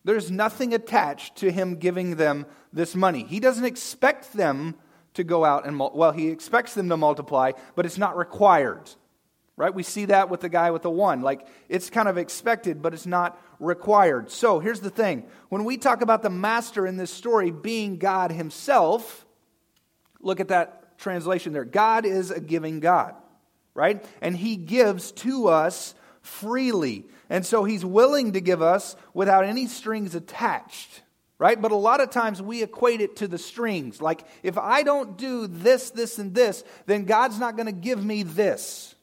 There's 0.04 0.30
nothing 0.30 0.72
attached 0.72 1.36
to 1.36 1.52
Him 1.52 1.76
giving 1.76 2.16
them 2.16 2.46
this 2.72 2.94
money. 2.94 3.24
He 3.24 3.40
doesn't 3.40 3.66
expect 3.66 4.32
them 4.32 4.74
to 5.14 5.22
go 5.22 5.44
out 5.44 5.66
and, 5.66 5.78
well, 5.78 6.12
He 6.12 6.28
expects 6.28 6.72
them 6.72 6.88
to 6.88 6.96
multiply, 6.96 7.52
but 7.74 7.84
it's 7.84 7.98
not 7.98 8.16
required 8.16 8.88
right? 9.58 9.74
We 9.74 9.82
see 9.82 10.06
that 10.06 10.30
with 10.30 10.40
the 10.40 10.48
guy 10.48 10.70
with 10.70 10.82
the 10.82 10.90
one. 10.90 11.20
Like, 11.20 11.46
it's 11.68 11.90
kind 11.90 12.08
of 12.08 12.16
expected, 12.16 12.80
but 12.80 12.94
it's 12.94 13.06
not 13.06 13.38
required. 13.58 14.30
So, 14.30 14.60
here's 14.60 14.80
the 14.80 14.88
thing 14.88 15.24
when 15.48 15.64
we 15.64 15.76
talk 15.76 16.00
about 16.00 16.22
the 16.22 16.30
master 16.30 16.86
in 16.86 16.96
this 16.96 17.12
story 17.12 17.50
being 17.50 17.98
God 17.98 18.30
himself, 18.30 19.26
look 20.20 20.40
at 20.40 20.48
that 20.48 20.96
translation 20.98 21.52
there. 21.52 21.64
God 21.64 22.06
is 22.06 22.30
a 22.30 22.40
giving 22.40 22.78
God, 22.78 23.16
right? 23.74 24.04
And 24.22 24.36
he 24.36 24.56
gives 24.56 25.10
to 25.12 25.48
us 25.48 25.94
freely. 26.22 27.06
And 27.28 27.44
so, 27.44 27.64
he's 27.64 27.84
willing 27.84 28.34
to 28.34 28.40
give 28.40 28.62
us 28.62 28.94
without 29.12 29.44
any 29.44 29.66
strings 29.66 30.14
attached 30.14 31.02
right? 31.40 31.62
But 31.62 31.70
a 31.70 31.76
lot 31.76 32.00
of 32.00 32.10
times 32.10 32.42
we 32.42 32.64
equate 32.64 33.00
it 33.00 33.14
to 33.18 33.28
the 33.28 33.38
strings. 33.38 34.02
Like, 34.02 34.24
if 34.42 34.58
I 34.58 34.82
don't 34.82 35.16
do 35.16 35.46
this, 35.46 35.90
this, 35.90 36.18
and 36.18 36.34
this, 36.34 36.64
then 36.86 37.04
God's 37.04 37.38
not 37.38 37.54
going 37.54 37.66
to 37.66 37.72
give 37.72 38.04
me 38.04 38.24
this. 38.24 38.96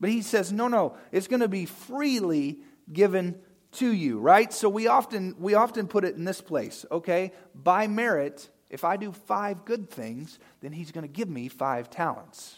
But 0.00 0.10
he 0.10 0.22
says, 0.22 0.52
no, 0.52 0.68
no, 0.68 0.96
it's 1.10 1.26
going 1.26 1.40
to 1.40 1.48
be 1.48 1.66
freely 1.66 2.60
given 2.92 3.38
to 3.72 3.92
you, 3.92 4.18
right? 4.18 4.52
So 4.52 4.68
we 4.68 4.86
often, 4.86 5.34
we 5.38 5.54
often 5.54 5.88
put 5.88 6.04
it 6.04 6.14
in 6.14 6.24
this 6.24 6.40
place, 6.40 6.86
okay? 6.90 7.32
By 7.54 7.86
merit, 7.86 8.48
if 8.70 8.84
I 8.84 8.96
do 8.96 9.12
five 9.12 9.64
good 9.64 9.90
things, 9.90 10.38
then 10.60 10.72
he's 10.72 10.92
going 10.92 11.02
to 11.02 11.12
give 11.12 11.28
me 11.28 11.48
five 11.48 11.90
talents. 11.90 12.56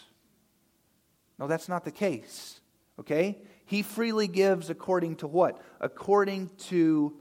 No, 1.39 1.47
that's 1.47 1.67
not 1.67 1.83
the 1.83 1.91
case, 1.91 2.59
okay? 2.99 3.39
He 3.65 3.81
freely 3.81 4.27
gives 4.27 4.69
according 4.69 5.17
to 5.17 5.27
what? 5.27 5.61
According 5.79 6.51
to 6.67 7.13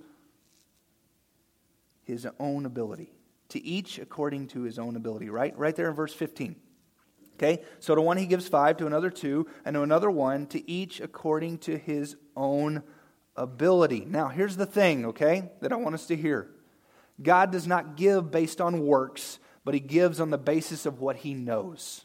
his 2.03 2.27
own 2.39 2.67
ability. 2.67 3.12
To 3.50 3.65
each 3.65 3.99
according 3.99 4.49
to 4.49 4.62
his 4.62 4.79
own 4.79 4.97
ability, 4.97 5.31
right? 5.31 5.57
Right 5.57 5.75
there 5.75 5.89
in 5.89 5.95
verse 5.95 6.12
15. 6.12 6.57
Okay? 7.40 7.62
So 7.78 7.94
to 7.94 8.02
one 8.02 8.18
he 8.18 8.26
gives 8.26 8.49
five, 8.49 8.76
to 8.76 8.87
another 8.87 9.09
two, 9.09 9.47
and 9.64 9.73
to 9.73 9.80
another 9.80 10.11
one, 10.11 10.47
to 10.49 10.70
each 10.70 11.00
according 11.00 11.56
to 11.61 11.78
his 11.78 12.16
own 12.37 12.82
ability. 13.35 14.04
Now, 14.04 14.28
here's 14.28 14.59
the 14.59 14.66
thing, 14.66 15.06
okay, 15.06 15.50
that 15.62 15.73
I 15.73 15.76
want 15.76 15.94
us 15.94 16.04
to 16.09 16.16
hear 16.16 16.50
God 17.23 17.50
does 17.50 17.66
not 17.66 17.97
give 17.97 18.30
based 18.30 18.61
on 18.61 18.85
works, 18.85 19.38
but 19.64 19.73
he 19.73 19.80
gives 19.80 20.20
on 20.20 20.28
the 20.28 20.37
basis 20.37 20.85
of 20.85 21.00
what 21.00 21.16
he 21.16 21.32
knows. 21.32 22.04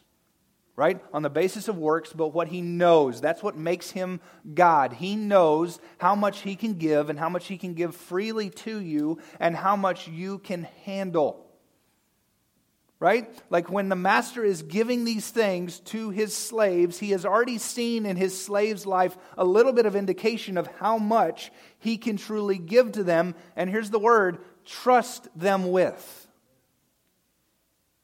right? 0.76 1.00
On 1.12 1.22
the 1.22 1.30
basis 1.30 1.68
of 1.68 1.78
works, 1.78 2.12
but 2.12 2.28
what 2.28 2.48
he 2.48 2.60
knows. 2.60 3.20
That's 3.20 3.42
what 3.42 3.56
makes 3.56 3.90
him 3.90 4.20
God. 4.54 4.92
He 4.92 5.16
knows 5.16 5.80
how 5.98 6.14
much 6.14 6.40
he 6.40 6.54
can 6.54 6.74
give 6.74 7.08
and 7.08 7.18
how 7.18 7.30
much 7.30 7.46
he 7.46 7.56
can 7.56 7.72
give 7.72 7.96
freely 7.96 8.50
to 8.50 8.78
you 8.78 9.18
and 9.40 9.56
how 9.56 9.74
much 9.74 10.06
you 10.06 10.38
can 10.38 10.64
handle. 10.84 11.45
Right? 12.98 13.28
Like 13.50 13.70
when 13.70 13.90
the 13.90 13.96
master 13.96 14.42
is 14.42 14.62
giving 14.62 15.04
these 15.04 15.28
things 15.28 15.80
to 15.80 16.10
his 16.10 16.34
slaves, 16.34 16.98
he 16.98 17.10
has 17.10 17.26
already 17.26 17.58
seen 17.58 18.06
in 18.06 18.16
his 18.16 18.40
slave's 18.40 18.86
life 18.86 19.16
a 19.36 19.44
little 19.44 19.72
bit 19.72 19.84
of 19.84 19.94
indication 19.94 20.56
of 20.56 20.66
how 20.78 20.96
much 20.96 21.52
he 21.78 21.98
can 21.98 22.16
truly 22.16 22.56
give 22.56 22.92
to 22.92 23.04
them. 23.04 23.34
And 23.54 23.68
here's 23.68 23.90
the 23.90 23.98
word 23.98 24.38
trust 24.64 25.28
them 25.36 25.70
with. 25.70 26.28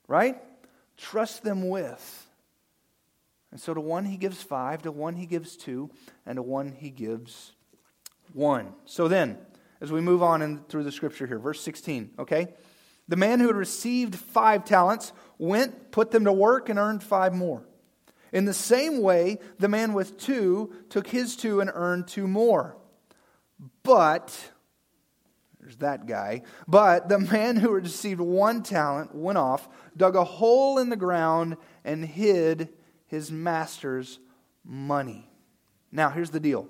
Right? 0.08 0.42
Trust 0.98 1.42
them 1.42 1.68
with. 1.68 2.28
And 3.50 3.60
so 3.60 3.74
to 3.74 3.80
one 3.80 4.04
he 4.06 4.16
gives 4.16 4.42
five, 4.42 4.82
to 4.82 4.90
one 4.90 5.14
he 5.14 5.26
gives 5.26 5.56
two, 5.56 5.90
and 6.26 6.36
to 6.36 6.42
one 6.42 6.72
he 6.72 6.90
gives 6.90 7.52
one. 8.32 8.72
So 8.86 9.08
then, 9.08 9.38
as 9.80 9.92
we 9.92 10.00
move 10.00 10.22
on 10.22 10.42
in, 10.42 10.58
through 10.68 10.84
the 10.84 10.92
scripture 10.92 11.26
here, 11.26 11.38
verse 11.38 11.60
16, 11.60 12.12
okay? 12.18 12.48
The 13.08 13.16
man 13.16 13.40
who 13.40 13.48
had 13.48 13.56
received 13.56 14.14
five 14.14 14.64
talents 14.64 15.12
went, 15.38 15.90
put 15.90 16.10
them 16.10 16.24
to 16.24 16.32
work, 16.32 16.68
and 16.68 16.78
earned 16.78 17.02
five 17.02 17.34
more. 17.34 17.64
In 18.32 18.44
the 18.46 18.54
same 18.54 19.02
way, 19.02 19.38
the 19.58 19.68
man 19.68 19.92
with 19.92 20.18
two 20.18 20.72
took 20.88 21.06
his 21.06 21.36
two 21.36 21.60
and 21.60 21.70
earned 21.72 22.08
two 22.08 22.26
more. 22.26 22.76
But, 23.82 24.50
there's 25.60 25.76
that 25.76 26.06
guy, 26.06 26.42
but 26.66 27.08
the 27.08 27.18
man 27.18 27.56
who 27.56 27.74
had 27.74 27.84
received 27.84 28.20
one 28.20 28.62
talent 28.62 29.14
went 29.14 29.38
off, 29.38 29.68
dug 29.96 30.16
a 30.16 30.24
hole 30.24 30.78
in 30.78 30.88
the 30.88 30.96
ground, 30.96 31.56
and 31.84 32.04
hid 32.04 32.70
his 33.06 33.30
master's 33.30 34.18
money. 34.64 35.28
Now, 35.90 36.08
here's 36.08 36.30
the 36.30 36.40
deal. 36.40 36.68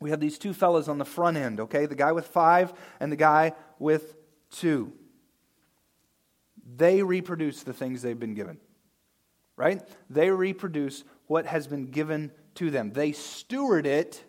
We 0.00 0.10
have 0.10 0.20
these 0.20 0.38
two 0.38 0.52
fellows 0.52 0.88
on 0.88 0.98
the 0.98 1.04
front 1.04 1.36
end, 1.36 1.58
okay? 1.58 1.86
The 1.86 1.96
guy 1.96 2.12
with 2.12 2.28
five 2.28 2.72
and 3.00 3.10
the 3.10 3.16
guy 3.16 3.54
with 3.80 4.14
two. 4.50 4.92
They 6.78 7.02
reproduce 7.02 7.64
the 7.64 7.72
things 7.72 8.02
they've 8.02 8.18
been 8.18 8.34
given, 8.34 8.58
right? 9.56 9.82
They 10.08 10.30
reproduce 10.30 11.02
what 11.26 11.44
has 11.44 11.66
been 11.66 11.86
given 11.86 12.30
to 12.54 12.70
them. 12.70 12.92
They 12.92 13.10
steward 13.10 13.84
it 13.84 14.24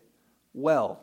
well, 0.54 1.00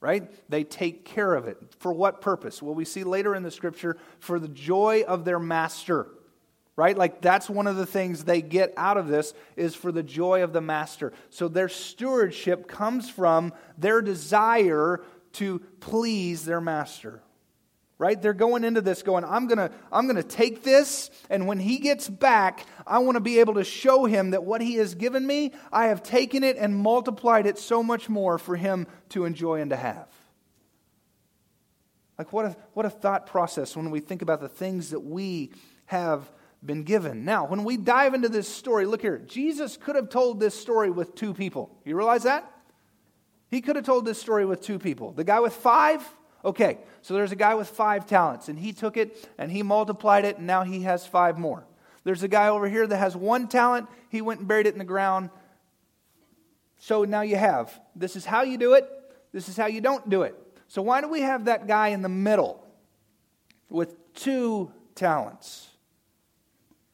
right? 0.00 0.32
They 0.48 0.64
take 0.64 1.04
care 1.04 1.34
of 1.34 1.46
it. 1.46 1.58
For 1.78 1.92
what 1.92 2.22
purpose? 2.22 2.62
Well, 2.62 2.74
we 2.74 2.86
see 2.86 3.04
later 3.04 3.34
in 3.34 3.42
the 3.42 3.50
scripture, 3.50 3.98
for 4.20 4.40
the 4.40 4.48
joy 4.48 5.04
of 5.06 5.24
their 5.24 5.38
master 5.38 6.08
right 6.76 6.96
like 6.96 7.20
that's 7.20 7.50
one 7.50 7.66
of 7.66 7.74
the 7.74 7.84
things 7.84 8.22
they 8.22 8.40
get 8.40 8.72
out 8.76 8.96
of 8.96 9.08
this 9.08 9.34
is 9.56 9.74
for 9.74 9.90
the 9.90 10.02
joy 10.02 10.44
of 10.44 10.52
the 10.52 10.60
master 10.60 11.12
so 11.28 11.48
their 11.48 11.68
stewardship 11.68 12.68
comes 12.68 13.10
from 13.10 13.52
their 13.76 14.00
desire 14.00 15.02
to 15.32 15.58
please 15.80 16.44
their 16.44 16.60
master 16.60 17.20
right 17.98 18.22
they're 18.22 18.32
going 18.32 18.64
into 18.64 18.80
this 18.80 19.02
going 19.02 19.24
i'm 19.24 19.46
going 19.46 19.58
to 19.58 19.70
i'm 19.92 20.06
going 20.06 20.16
to 20.16 20.22
take 20.22 20.62
this 20.62 21.10
and 21.28 21.46
when 21.46 21.58
he 21.58 21.78
gets 21.78 22.08
back 22.08 22.66
i 22.86 22.98
want 22.98 23.16
to 23.16 23.20
be 23.20 23.40
able 23.40 23.54
to 23.54 23.64
show 23.64 24.04
him 24.04 24.30
that 24.30 24.44
what 24.44 24.60
he 24.60 24.74
has 24.74 24.94
given 24.94 25.26
me 25.26 25.52
i 25.72 25.86
have 25.86 26.02
taken 26.02 26.42
it 26.42 26.56
and 26.56 26.76
multiplied 26.76 27.46
it 27.46 27.58
so 27.58 27.82
much 27.82 28.08
more 28.08 28.38
for 28.38 28.56
him 28.56 28.86
to 29.08 29.24
enjoy 29.24 29.60
and 29.60 29.70
to 29.70 29.76
have 29.76 30.08
like 32.18 32.32
what 32.32 32.46
a, 32.46 32.56
what 32.74 32.84
a 32.84 32.90
thought 32.90 33.26
process 33.26 33.76
when 33.76 33.90
we 33.90 34.00
think 34.00 34.22
about 34.22 34.40
the 34.40 34.48
things 34.48 34.90
that 34.90 35.00
we 35.00 35.52
have 35.86 36.30
been 36.64 36.82
given. 36.82 37.24
Now, 37.24 37.46
when 37.46 37.64
we 37.64 37.76
dive 37.76 38.14
into 38.14 38.28
this 38.28 38.48
story, 38.48 38.84
look 38.84 39.00
here. 39.00 39.18
Jesus 39.18 39.76
could 39.76 39.94
have 39.94 40.08
told 40.08 40.40
this 40.40 40.58
story 40.58 40.90
with 40.90 41.14
two 41.14 41.32
people. 41.32 41.78
You 41.84 41.96
realize 41.96 42.24
that? 42.24 42.50
He 43.48 43.60
could 43.60 43.76
have 43.76 43.84
told 43.86 44.04
this 44.04 44.20
story 44.20 44.44
with 44.44 44.60
two 44.60 44.78
people. 44.78 45.12
The 45.12 45.24
guy 45.24 45.40
with 45.40 45.54
five, 45.54 46.02
okay, 46.44 46.78
so 47.02 47.14
there's 47.14 47.32
a 47.32 47.36
guy 47.36 47.54
with 47.54 47.68
five 47.68 48.06
talents, 48.06 48.48
and 48.48 48.58
he 48.58 48.72
took 48.72 48.96
it 48.96 49.28
and 49.38 49.50
he 49.50 49.62
multiplied 49.62 50.24
it, 50.24 50.38
and 50.38 50.46
now 50.46 50.64
he 50.64 50.82
has 50.82 51.06
five 51.06 51.38
more. 51.38 51.64
There's 52.04 52.22
a 52.22 52.28
guy 52.28 52.48
over 52.48 52.68
here 52.68 52.86
that 52.86 52.96
has 52.96 53.16
one 53.16 53.48
talent, 53.48 53.88
he 54.08 54.20
went 54.20 54.40
and 54.40 54.48
buried 54.48 54.66
it 54.66 54.72
in 54.72 54.78
the 54.78 54.84
ground. 54.84 55.30
So 56.78 57.04
now 57.04 57.22
you 57.22 57.36
have 57.36 57.78
this 57.96 58.16
is 58.16 58.24
how 58.24 58.42
you 58.42 58.56
do 58.56 58.74
it, 58.74 58.88
this 59.32 59.48
is 59.48 59.56
how 59.56 59.66
you 59.66 59.80
don't 59.80 60.08
do 60.08 60.22
it. 60.22 60.34
So 60.68 60.82
why 60.82 61.00
do 61.00 61.08
we 61.08 61.22
have 61.22 61.46
that 61.46 61.66
guy 61.66 61.88
in 61.88 62.02
the 62.02 62.08
middle 62.08 62.64
with 63.68 64.14
two 64.14 64.70
talents? 64.94 65.68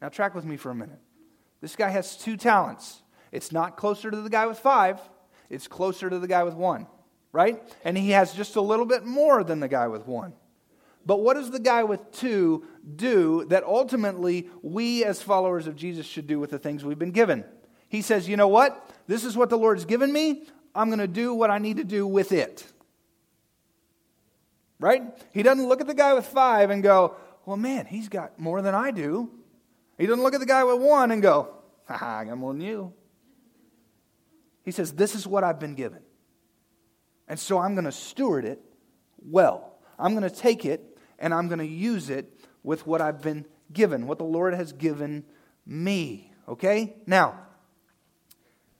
Now, 0.00 0.08
track 0.10 0.34
with 0.34 0.44
me 0.44 0.56
for 0.56 0.70
a 0.70 0.74
minute. 0.74 0.98
This 1.60 1.76
guy 1.76 1.88
has 1.88 2.16
two 2.16 2.36
talents. 2.36 3.02
It's 3.32 3.50
not 3.50 3.76
closer 3.76 4.10
to 4.10 4.20
the 4.20 4.30
guy 4.30 4.46
with 4.46 4.58
five, 4.58 5.00
it's 5.50 5.66
closer 5.66 6.08
to 6.08 6.18
the 6.18 6.28
guy 6.28 6.44
with 6.44 6.54
one, 6.54 6.86
right? 7.34 7.60
And 7.84 7.98
he 7.98 8.10
has 8.10 8.32
just 8.32 8.54
a 8.54 8.60
little 8.60 8.86
bit 8.86 9.04
more 9.04 9.42
than 9.42 9.58
the 9.58 9.66
guy 9.66 9.88
with 9.88 10.06
one. 10.06 10.34
But 11.04 11.20
what 11.20 11.34
does 11.34 11.50
the 11.50 11.58
guy 11.58 11.82
with 11.82 12.12
two 12.12 12.64
do 12.94 13.44
that 13.46 13.64
ultimately 13.64 14.48
we 14.62 15.04
as 15.04 15.20
followers 15.20 15.66
of 15.66 15.74
Jesus 15.74 16.06
should 16.06 16.28
do 16.28 16.38
with 16.38 16.50
the 16.50 16.60
things 16.60 16.84
we've 16.84 16.98
been 16.98 17.10
given? 17.10 17.44
He 17.88 18.02
says, 18.02 18.28
you 18.28 18.36
know 18.36 18.46
what? 18.46 18.88
This 19.08 19.24
is 19.24 19.36
what 19.36 19.50
the 19.50 19.58
Lord's 19.58 19.84
given 19.84 20.12
me. 20.12 20.44
I'm 20.76 20.88
going 20.88 21.00
to 21.00 21.08
do 21.08 21.34
what 21.34 21.50
I 21.50 21.58
need 21.58 21.78
to 21.78 21.84
do 21.84 22.06
with 22.06 22.30
it. 22.30 22.64
Right? 24.78 25.02
He 25.32 25.42
doesn't 25.42 25.66
look 25.66 25.80
at 25.80 25.88
the 25.88 25.94
guy 25.94 26.14
with 26.14 26.26
five 26.26 26.70
and 26.70 26.84
go, 26.84 27.16
well, 27.46 27.56
man, 27.56 27.86
he's 27.86 28.08
got 28.08 28.38
more 28.38 28.62
than 28.62 28.76
I 28.76 28.92
do. 28.92 29.28
He 29.98 30.06
doesn't 30.06 30.22
look 30.22 30.34
at 30.34 30.40
the 30.40 30.46
guy 30.46 30.62
with 30.62 30.80
one 30.80 31.10
and 31.10 31.20
go, 31.20 31.52
ha, 31.88 32.18
I 32.20 32.24
got 32.26 32.38
more 32.38 32.52
than 32.52 32.62
you. 32.62 32.92
He 34.64 34.70
says, 34.70 34.92
This 34.92 35.16
is 35.16 35.26
what 35.26 35.42
I've 35.44 35.58
been 35.58 35.74
given. 35.74 36.03
And 37.28 37.38
so 37.38 37.58
I'm 37.58 37.74
going 37.74 37.84
to 37.84 37.92
steward 37.92 38.44
it 38.44 38.60
well. 39.18 39.78
I'm 39.98 40.12
going 40.14 40.28
to 40.28 40.34
take 40.34 40.64
it 40.64 40.98
and 41.18 41.32
I'm 41.32 41.48
going 41.48 41.58
to 41.58 41.66
use 41.66 42.10
it 42.10 42.40
with 42.62 42.86
what 42.86 43.00
I've 43.00 43.22
been 43.22 43.46
given, 43.72 44.06
what 44.06 44.18
the 44.18 44.24
Lord 44.24 44.54
has 44.54 44.72
given 44.72 45.24
me. 45.66 46.30
Okay? 46.48 46.96
Now, 47.06 47.38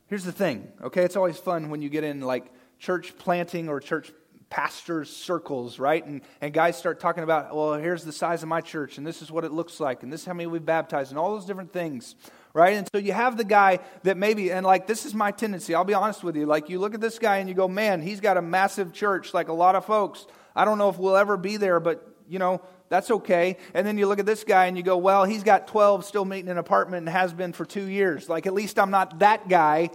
here's 0.07 0.23
the 0.23 0.31
thing. 0.31 0.71
Okay? 0.83 1.03
It's 1.03 1.15
always 1.15 1.37
fun 1.37 1.69
when 1.69 1.81
you 1.81 1.89
get 1.89 2.03
in 2.03 2.21
like 2.21 2.51
church 2.77 3.17
planting 3.17 3.69
or 3.69 3.79
church 3.79 4.11
pastors' 4.49 5.09
circles, 5.09 5.79
right? 5.79 6.05
And, 6.05 6.21
and 6.39 6.53
guys 6.53 6.77
start 6.77 6.99
talking 6.99 7.23
about, 7.23 7.55
well, 7.55 7.73
here's 7.73 8.03
the 8.03 8.11
size 8.11 8.43
of 8.43 8.49
my 8.49 8.61
church, 8.61 8.97
and 8.97 9.05
this 9.05 9.21
is 9.21 9.31
what 9.31 9.43
it 9.43 9.51
looks 9.51 9.79
like, 9.79 10.03
and 10.03 10.13
this 10.13 10.21
is 10.21 10.27
how 10.27 10.33
many 10.33 10.47
we've 10.47 10.65
baptized, 10.65 11.11
and 11.11 11.19
all 11.19 11.33
those 11.33 11.45
different 11.45 11.73
things, 11.73 12.15
right? 12.55 12.77
And 12.77 12.87
so 12.89 12.99
you 12.99 13.11
have 13.11 13.35
the 13.35 13.43
guy 13.43 13.79
that 14.03 14.15
maybe, 14.15 14.49
and 14.49 14.65
like, 14.65 14.87
this 14.87 15.05
is 15.05 15.13
my 15.13 15.31
tendency, 15.31 15.75
I'll 15.75 15.83
be 15.83 15.93
honest 15.93 16.23
with 16.23 16.37
you. 16.37 16.45
Like, 16.45 16.69
you 16.69 16.79
look 16.79 16.93
at 16.93 17.01
this 17.01 17.19
guy 17.19 17.39
and 17.39 17.49
you 17.49 17.53
go, 17.53 17.67
man, 17.67 18.01
he's 18.01 18.21
got 18.21 18.37
a 18.37 18.41
massive 18.41 18.93
church, 18.93 19.33
like 19.33 19.49
a 19.49 19.53
lot 19.53 19.75
of 19.75 19.83
folks. 19.83 20.25
I 20.55 20.63
don't 20.63 20.77
know 20.77 20.87
if 20.87 20.97
we'll 20.97 21.17
ever 21.17 21.35
be 21.35 21.57
there, 21.57 21.81
but, 21.81 22.07
you 22.29 22.39
know, 22.39 22.61
that's 22.87 23.11
okay. 23.11 23.57
And 23.73 23.85
then 23.85 23.97
you 23.97 24.07
look 24.07 24.19
at 24.19 24.25
this 24.25 24.45
guy 24.45 24.67
and 24.67 24.77
you 24.77 24.83
go, 24.83 24.95
well, 24.95 25.25
he's 25.25 25.43
got 25.43 25.67
12 25.67 26.05
still 26.05 26.23
meeting 26.23 26.45
in 26.45 26.53
an 26.53 26.57
apartment 26.57 26.99
and 26.99 27.09
has 27.09 27.33
been 27.33 27.51
for 27.51 27.65
two 27.65 27.89
years. 27.89 28.29
Like, 28.29 28.47
at 28.47 28.53
least 28.53 28.79
I'm 28.79 28.89
not 28.89 29.19
that 29.19 29.49
guy. 29.49 29.89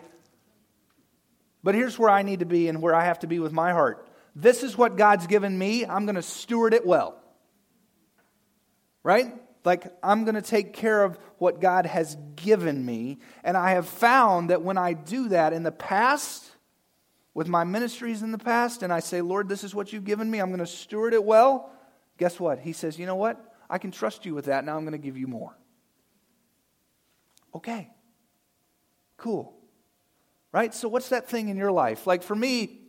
But 1.62 1.75
here's 1.75 1.99
where 1.99 2.11
I 2.11 2.20
need 2.20 2.40
to 2.40 2.46
be 2.46 2.68
and 2.68 2.83
where 2.83 2.94
I 2.94 3.07
have 3.07 3.20
to 3.20 3.27
be 3.27 3.38
with 3.38 3.53
my 3.53 3.73
heart. 3.73 4.07
This 4.37 4.62
is 4.62 4.77
what 4.77 4.99
God's 4.99 5.27
given 5.27 5.57
me. 5.59 5.87
I'm 5.87 6.05
going 6.05 6.16
to 6.16 6.23
steward 6.23 6.75
it 6.75 6.87
well. 6.87 7.16
Right? 9.03 9.33
Like, 9.64 9.92
I'm 10.03 10.25
going 10.25 10.35
to 10.35 10.42
take 10.42 10.73
care 10.73 11.05
of 11.05 11.18
what 11.38 11.61
God 11.61 11.87
has 11.87 12.16
given 12.37 12.85
me. 12.85 13.18
And 13.44 13.57
I 13.57 13.73
have 13.73 13.87
found 13.87 14.51
that 14.51 14.62
when 14.62 14.79
I 14.79 14.94
do 14.94 15.29
that 15.29 15.53
in 15.53 15.62
the 15.62 15.73
past, 15.73 16.51
with 17.35 17.46
my 17.46 17.64
ministries 17.64 18.23
in 18.23 18.33
the 18.33 18.38
past, 18.38 18.83
and 18.83 18.92
I 18.92 19.01
say, 19.01 19.20
Lord, 19.20 19.49
this 19.49 19.62
is 19.62 19.75
what 19.75 19.92
you've 19.92 20.05
given 20.05 20.31
me, 20.31 20.38
I'm 20.38 20.49
going 20.49 20.61
to 20.61 20.66
steward 20.66 21.14
it 21.14 21.25
well. 21.25 21.70
Guess 22.18 22.40
what? 22.40 22.59
He 22.59 22.73
says, 22.73 22.99
You 22.99 23.07
know 23.07 23.16
what? 23.16 23.55
I 23.68 23.79
can 23.79 23.90
trust 23.90 24.27
you 24.27 24.35
with 24.35 24.46
that. 24.46 24.64
Now 24.64 24.77
I'm 24.77 24.83
going 24.83 24.92
to 24.92 24.99
give 24.99 25.16
you 25.16 25.27
more. 25.27 25.57
Okay. 27.55 27.88
Cool. 29.16 29.55
Right? 30.53 30.75
So, 30.75 30.88
what's 30.88 31.11
that 31.11 31.29
thing 31.29 31.49
in 31.49 31.57
your 31.57 31.73
life? 31.73 32.07
Like, 32.07 32.23
for 32.23 32.35
me, 32.35 32.81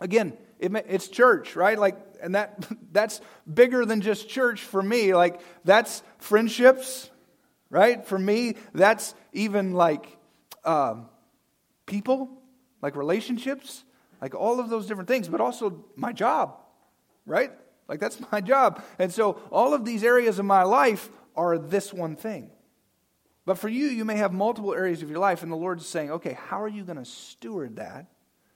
again, 0.00 0.36
it, 0.60 0.72
it's 0.88 1.08
church, 1.08 1.56
right? 1.56 1.78
Like, 1.78 1.96
and 2.22 2.34
that 2.34 2.68
that's 2.92 3.20
bigger 3.52 3.84
than 3.84 4.00
just 4.00 4.28
church 4.28 4.60
for 4.60 4.82
me. 4.82 5.14
Like, 5.14 5.40
that's 5.64 6.02
friendships, 6.18 7.10
right? 7.70 8.06
For 8.06 8.18
me, 8.18 8.56
that's 8.74 9.14
even 9.32 9.72
like 9.72 10.18
um, 10.64 11.08
people, 11.86 12.28
like 12.82 12.94
relationships, 12.94 13.84
like 14.20 14.34
all 14.34 14.60
of 14.60 14.68
those 14.68 14.86
different 14.86 15.08
things, 15.08 15.28
but 15.28 15.40
also 15.40 15.84
my 15.96 16.12
job, 16.12 16.56
right? 17.26 17.50
Like, 17.88 18.00
that's 18.00 18.20
my 18.32 18.40
job. 18.40 18.82
And 18.98 19.12
so, 19.12 19.40
all 19.50 19.74
of 19.74 19.84
these 19.84 20.04
areas 20.04 20.38
of 20.38 20.44
my 20.44 20.62
life 20.62 21.08
are 21.34 21.58
this 21.58 21.92
one 21.92 22.16
thing. 22.16 22.50
But 23.46 23.56
for 23.58 23.68
you, 23.68 23.86
you 23.86 24.04
may 24.04 24.16
have 24.16 24.32
multiple 24.32 24.74
areas 24.74 25.02
of 25.02 25.08
your 25.08 25.18
life, 25.18 25.42
and 25.42 25.50
the 25.50 25.56
Lord's 25.56 25.86
saying, 25.86 26.10
okay, 26.10 26.34
how 26.48 26.62
are 26.62 26.68
you 26.68 26.84
going 26.84 26.98
to 26.98 27.04
steward 27.04 27.76
that, 27.76 28.06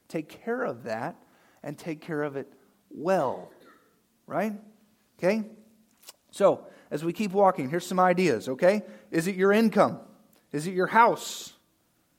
take 0.08 0.28
care 0.28 0.62
of 0.62 0.84
that, 0.84 1.16
and 1.64 1.76
take 1.76 2.02
care 2.02 2.22
of 2.22 2.36
it 2.36 2.46
well. 2.90 3.50
Right? 4.26 4.52
Okay? 5.18 5.42
So, 6.30 6.66
as 6.90 7.04
we 7.04 7.12
keep 7.12 7.32
walking, 7.32 7.70
here's 7.70 7.86
some 7.86 7.98
ideas, 7.98 8.48
okay? 8.48 8.82
Is 9.10 9.26
it 9.26 9.34
your 9.34 9.50
income? 9.52 9.98
Is 10.52 10.66
it 10.66 10.74
your 10.74 10.86
house? 10.86 11.52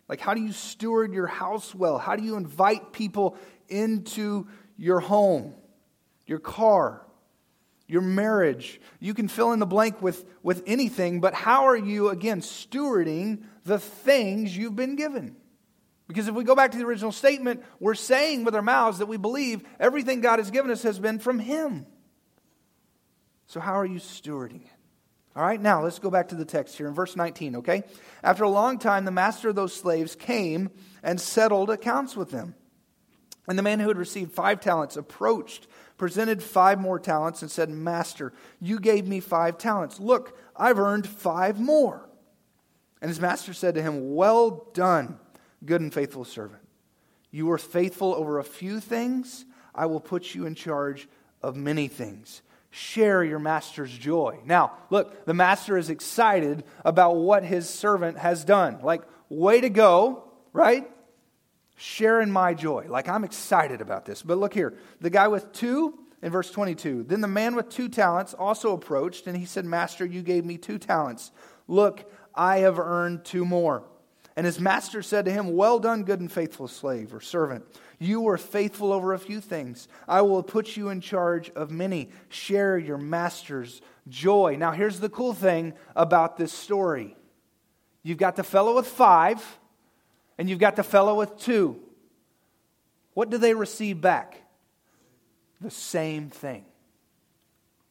Like, 0.10 0.20
how 0.20 0.34
do 0.34 0.42
you 0.42 0.52
steward 0.52 1.14
your 1.14 1.28
house 1.28 1.74
well? 1.74 1.98
How 1.98 2.16
do 2.16 2.24
you 2.24 2.36
invite 2.36 2.92
people 2.92 3.38
into 3.70 4.48
your 4.78 5.00
home, 5.00 5.54
your 6.26 6.40
car, 6.40 7.06
your 7.88 8.02
marriage? 8.02 8.82
You 9.00 9.14
can 9.14 9.28
fill 9.28 9.54
in 9.54 9.60
the 9.60 9.66
blank 9.66 10.02
with, 10.02 10.26
with 10.44 10.64
anything, 10.66 11.22
but 11.22 11.34
how 11.34 11.66
are 11.66 11.78
you, 11.78 12.10
again, 12.10 12.42
stewarding 12.42 13.44
the 13.64 13.80
things 13.80 14.56
you've 14.56 14.76
been 14.76 14.96
given? 14.96 15.36
Because 16.08 16.28
if 16.28 16.36
we 16.36 16.44
go 16.44 16.56
back 16.56 16.72
to 16.72 16.78
the 16.78 16.86
original 16.86 17.12
statement, 17.12 17.64
we're 17.80 17.96
saying 17.96 18.44
with 18.44 18.56
our 18.56 18.62
mouths 18.62 19.00
that 19.00 19.08
we 19.08 19.18
believe 19.18 19.64
everything 19.80 20.22
God 20.22 20.40
has 20.40 20.52
given 20.52 20.70
us 20.72 20.84
has 20.84 21.00
been 21.00 21.20
from 21.20 21.40
Him. 21.40 21.88
So, 23.48 23.60
how 23.60 23.74
are 23.74 23.86
you 23.86 24.00
stewarding 24.00 24.66
it? 24.66 24.72
All 25.36 25.44
right, 25.44 25.60
now 25.60 25.84
let's 25.84 26.00
go 26.00 26.10
back 26.10 26.30
to 26.30 26.36
the 26.36 26.46
text 26.46 26.78
here 26.78 26.88
in 26.88 26.94
verse 26.94 27.16
19, 27.16 27.58
okay? 27.58 27.84
After 28.24 28.44
a 28.44 28.50
long 28.50 28.80
time, 28.80 29.04
the 29.04 29.12
master 29.12 29.50
of 29.50 29.56
those 29.56 29.74
slaves 29.74 30.16
came 30.16 30.70
and 31.04 31.20
settled 31.20 31.70
accounts 31.70 32.16
with 32.16 32.32
them. 32.32 32.56
And 33.48 33.60
the 33.60 33.64
man 33.64 33.80
who 33.80 33.90
had 33.90 33.98
received 33.98 34.32
five 34.32 34.62
talents 34.62 34.96
approached, 34.96 35.68
presented 35.98 36.42
five 36.42 36.80
more 36.80 37.00
talents, 37.00 37.42
and 37.42 37.52
said, 37.52 37.70
Master, 37.70 38.32
you 38.62 38.80
gave 38.80 39.08
me 39.08 39.20
five 39.20 39.58
talents. 39.58 40.00
Look, 40.00 40.38
I've 40.56 40.80
earned 40.80 41.06
five 41.06 41.60
more. 41.60 42.10
And 43.02 43.10
his 43.10 43.20
master 43.20 43.54
said 43.54 43.76
to 43.76 43.82
him, 43.82 44.16
Well 44.16 44.70
done, 44.74 45.20
good 45.64 45.82
and 45.82 45.94
faithful 45.94 46.26
servant. 46.26 46.62
You 47.32 47.46
were 47.48 47.58
faithful 47.58 48.16
over 48.16 48.40
a 48.40 48.44
few 48.44 48.80
things, 48.80 49.46
I 49.74 49.88
will 49.88 50.00
put 50.00 50.34
you 50.34 50.46
in 50.46 50.56
charge 50.56 51.08
of 51.42 51.56
many 51.56 51.88
things 51.88 52.42
share 52.76 53.24
your 53.24 53.40
master's 53.40 53.98
joy. 53.98 54.38
Now, 54.44 54.74
look, 54.90 55.26
the 55.26 55.34
master 55.34 55.78
is 55.78 55.90
excited 55.90 56.66
about 56.84 57.16
what 57.16 57.46
his 57.46 57.70
servant 57.70 58.18
has 58.18 58.44
done. 58.44 58.80
Like, 58.84 59.04
way 59.30 59.62
to 59.62 59.70
go, 59.70 60.26
right? 60.52 60.86
Sharing 61.78 62.30
my 62.30 62.54
joy. 62.54 62.88
Like, 62.90 63.08
I'm 63.08 63.24
excited 63.24 63.80
about 63.80 64.06
this. 64.06 64.22
But 64.22 64.40
look 64.40 64.54
here 64.54 64.78
the 65.00 65.10
guy 65.10 65.30
with 65.30 65.54
two, 65.54 65.98
in 66.22 66.34
verse 66.34 66.52
22, 66.52 67.04
then 67.04 67.22
the 67.22 67.30
man 67.30 67.56
with 67.56 67.70
two 67.70 67.88
talents 67.88 68.34
also 68.34 68.74
approached, 68.74 69.26
and 69.26 69.38
he 69.38 69.46
said, 69.46 69.64
Master, 69.64 70.06
you 70.06 70.22
gave 70.22 70.44
me 70.44 70.58
two 70.58 70.78
talents. 70.78 71.32
Look, 71.70 72.12
I 72.34 72.58
have 72.58 72.78
earned 72.78 73.24
two 73.24 73.46
more. 73.46 73.86
And 74.36 74.46
his 74.46 74.60
master 74.60 75.02
said 75.02 75.26
to 75.26 75.32
him, 75.32 75.56
Well 75.56 75.80
done, 75.80 76.04
good 76.04 76.20
and 76.20 76.32
faithful 76.32 76.68
slave 76.68 77.14
or 77.14 77.22
servant. 77.22 77.66
You 78.00 78.22
were 78.22 78.38
faithful 78.38 78.92
over 78.92 79.14
a 79.14 79.20
few 79.20 79.40
things. 79.40 79.88
I 80.08 80.22
will 80.22 80.44
put 80.44 80.76
you 80.76 80.90
in 80.90 81.00
charge 81.00 81.50
of 81.52 81.72
many. 81.72 82.10
Share 82.28 82.78
your 82.78 82.98
master's 82.98 83.82
joy. 84.10 84.58
Now, 84.60 84.72
here's 84.72 85.00
the 85.00 85.10
cool 85.10 85.34
thing 85.34 85.74
about 85.96 86.38
this 86.38 86.52
story 86.54 87.16
you've 88.04 88.18
got 88.18 88.36
the 88.36 88.44
fellow 88.44 88.76
with 88.76 88.88
five, 88.88 89.60
and 90.38 90.50
you've 90.50 90.60
got 90.60 90.76
the 90.76 90.84
fellow 90.84 91.16
with 91.16 91.38
two. 91.40 91.80
What 93.14 93.30
do 93.30 93.38
they 93.38 93.54
receive 93.54 94.02
back? 94.02 94.42
The 95.62 95.72
same 95.72 96.30
thing. 96.30 96.66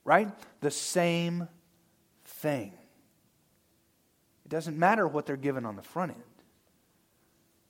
Right? 0.05 0.29
The 0.61 0.71
same 0.71 1.49
thing. 2.27 2.73
It 4.45 4.51
doesn't 4.51 4.79
matter 4.79 5.09
what 5.09 5.25
they're 5.25 5.37
given 5.37 5.65
on 5.65 5.77
the 5.77 5.83
front 5.83 6.13
end, 6.13 6.23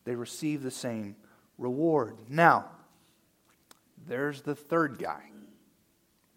they 0.04 0.14
receive 0.14 0.62
the 0.62 0.70
same 0.70 1.16
reward. 1.58 2.16
Now, 2.28 2.66
there's 4.06 4.42
the 4.42 4.54
third 4.54 4.98
guy, 4.98 5.22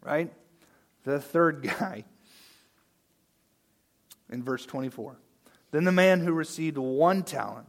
right? 0.02 0.32
The 1.04 1.20
third 1.20 1.62
guy 1.78 2.04
in 4.30 4.42
verse 4.42 4.64
24. 4.66 5.18
Then 5.70 5.84
the 5.84 5.92
man 5.92 6.20
who 6.20 6.32
received 6.32 6.78
one 6.78 7.22
talent 7.22 7.66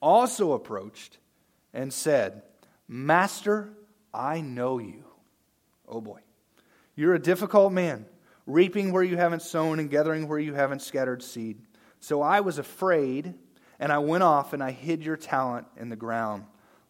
also 0.00 0.52
approached 0.52 1.18
and 1.74 1.92
said, 1.92 2.42
Master, 2.86 3.70
I 4.14 4.40
know 4.40 4.78
you. 4.78 5.04
Oh 5.86 6.00
boy. 6.00 6.20
You're 6.94 7.14
a 7.14 7.20
difficult 7.20 7.72
man, 7.72 8.06
reaping 8.46 8.92
where 8.92 9.02
you 9.02 9.16
haven't 9.16 9.42
sown 9.42 9.78
and 9.78 9.90
gathering 9.90 10.26
where 10.26 10.38
you 10.38 10.54
haven't 10.54 10.82
scattered 10.82 11.22
seed. 11.22 11.60
So 12.00 12.22
I 12.22 12.40
was 12.40 12.58
afraid, 12.58 13.34
and 13.78 13.92
I 13.92 13.98
went 13.98 14.22
off 14.22 14.52
and 14.52 14.62
I 14.62 14.70
hid 14.70 15.04
your 15.04 15.16
talent 15.16 15.66
in 15.76 15.88
the 15.88 15.96
ground. 15.96 16.44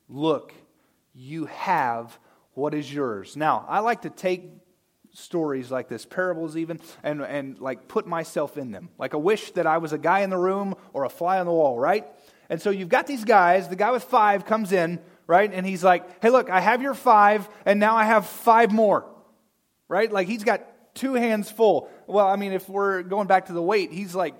Look, 0.09 0.55
you 1.14 1.46
have 1.46 2.18
what 2.55 2.74
is 2.74 2.92
yours. 2.92 3.37
Now, 3.37 3.64
I 3.68 3.81
like 3.81 4.03
to 4.03 4.11
take 4.11 4.51
stories 5.12 5.70
like 5.70 5.88
this, 5.88 6.05
parables 6.05 6.57
even, 6.57 6.81
and, 7.03 7.22
and 7.22 7.59
like 7.59 7.88
put 7.88 8.07
myself 8.07 8.57
in 8.57 8.70
them. 8.70 8.88
Like 8.98 9.14
a 9.14 9.18
wish 9.18 9.51
that 9.53 9.66
I 9.66 9.79
was 9.79 9.92
a 9.92 9.98
guy 9.98 10.20
in 10.20 10.31
the 10.31 10.38
room 10.38 10.74
or 10.92 11.05
a 11.05 11.09
fly 11.09 11.38
on 11.40 11.46
the 11.46 11.53
wall, 11.53 11.79
right? 11.79 12.07
And 12.48 12.61
so 12.61 12.70
you've 12.70 12.88
got 12.88 13.07
these 13.07 13.24
guys, 13.24 13.68
the 13.68 13.77
guy 13.77 13.90
with 13.90 14.05
five 14.05 14.46
comes 14.46 14.72
in, 14.72 15.01
right? 15.27 15.53
And 15.53 15.66
he's 15.66 15.85
like, 15.85 16.22
hey, 16.22 16.31
look, 16.31 16.51
I 16.51 16.61
have 16.61 16.83
your 16.83 16.94
five, 16.94 17.48
and 17.66 17.79
now 17.79 17.96
I 17.96 18.05
have 18.05 18.27
five 18.27 18.72
more, 18.72 19.05
right? 19.88 20.11
Like 20.11 20.27
he's 20.27 20.44
got 20.44 20.62
two 20.94 21.14
hands 21.14 21.51
full. 21.51 21.90
Well, 22.07 22.27
I 22.27 22.37
mean, 22.37 22.53
if 22.53 22.68
we're 22.68 23.03
going 23.03 23.27
back 23.27 23.46
to 23.46 23.53
the 23.53 23.62
weight, 23.62 23.92
he's 23.92 24.14
like 24.14 24.35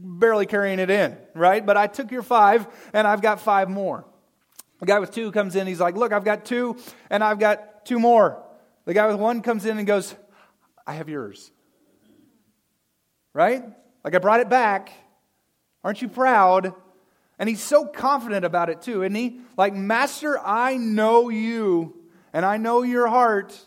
barely 0.00 0.46
carrying 0.46 0.78
it 0.78 0.90
in, 0.90 1.16
right? 1.34 1.64
But 1.64 1.76
I 1.76 1.86
took 1.86 2.10
your 2.10 2.22
five, 2.22 2.66
and 2.92 3.06
I've 3.06 3.22
got 3.22 3.40
five 3.40 3.68
more. 3.68 4.04
The 4.80 4.86
guy 4.86 4.98
with 4.98 5.12
two 5.12 5.32
comes 5.32 5.56
in, 5.56 5.66
he's 5.66 5.80
like, 5.80 5.96
Look, 5.96 6.12
I've 6.12 6.24
got 6.24 6.44
two, 6.44 6.76
and 7.10 7.22
I've 7.22 7.38
got 7.38 7.84
two 7.84 7.98
more. 7.98 8.42
The 8.84 8.94
guy 8.94 9.06
with 9.06 9.16
one 9.16 9.42
comes 9.42 9.66
in 9.66 9.76
and 9.78 9.86
goes, 9.86 10.14
I 10.86 10.94
have 10.94 11.08
yours. 11.08 11.50
Right? 13.34 13.62
Like 14.02 14.14
I 14.14 14.18
brought 14.18 14.40
it 14.40 14.48
back. 14.48 14.92
Aren't 15.84 16.00
you 16.00 16.08
proud? 16.08 16.72
And 17.38 17.48
he's 17.48 17.62
so 17.62 17.86
confident 17.86 18.44
about 18.44 18.68
it 18.70 18.82
too, 18.82 19.02
isn't 19.02 19.14
he? 19.14 19.40
Like, 19.56 19.74
Master, 19.74 20.38
I 20.44 20.76
know 20.76 21.28
you, 21.28 21.94
and 22.32 22.44
I 22.44 22.56
know 22.56 22.82
your 22.82 23.06
heart. 23.06 23.58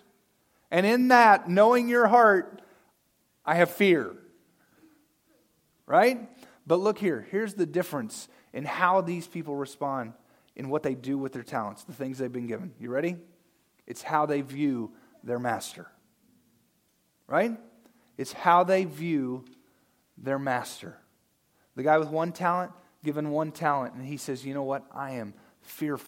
And 0.72 0.86
in 0.86 1.10
that, 1.10 1.50
knowing 1.50 1.88
your 1.88 2.08
heart, 2.08 2.62
I 3.46 3.56
have 3.56 3.70
fear. 3.70 4.16
Right? 5.92 6.30
But 6.66 6.80
look 6.80 6.98
here. 6.98 7.28
Here's 7.32 7.56
the 7.56 7.66
difference 7.66 8.30
in 8.54 8.64
how 8.64 9.02
these 9.02 9.28
people 9.28 9.58
respond 9.58 10.14
in 10.56 10.70
what 10.70 10.84
they 10.84 10.96
do 10.96 11.18
with 11.18 11.34
their 11.34 11.44
talents, 11.44 11.84
the 11.84 11.92
things 11.92 12.18
they've 12.18 12.32
been 12.32 12.48
given. 12.48 12.72
You 12.80 12.90
ready? 12.90 13.18
It's 13.86 14.02
how 14.02 14.26
they 14.26 14.40
view 14.40 14.94
their 15.22 15.38
master. 15.38 15.88
Right? 17.28 17.60
It's 18.18 18.32
how 18.32 18.64
they 18.64 18.86
view 18.86 19.44
their 20.18 20.40
master. 20.40 20.98
The 21.76 21.84
guy 21.84 21.98
with 21.98 22.08
one 22.10 22.32
talent, 22.32 22.72
given 23.04 23.30
one 23.30 23.52
talent, 23.52 23.94
and 23.96 24.06
he 24.06 24.16
says, 24.16 24.46
You 24.46 24.54
know 24.54 24.64
what? 24.64 24.86
I 24.94 25.16
am 25.16 25.34
fearful 25.60 26.08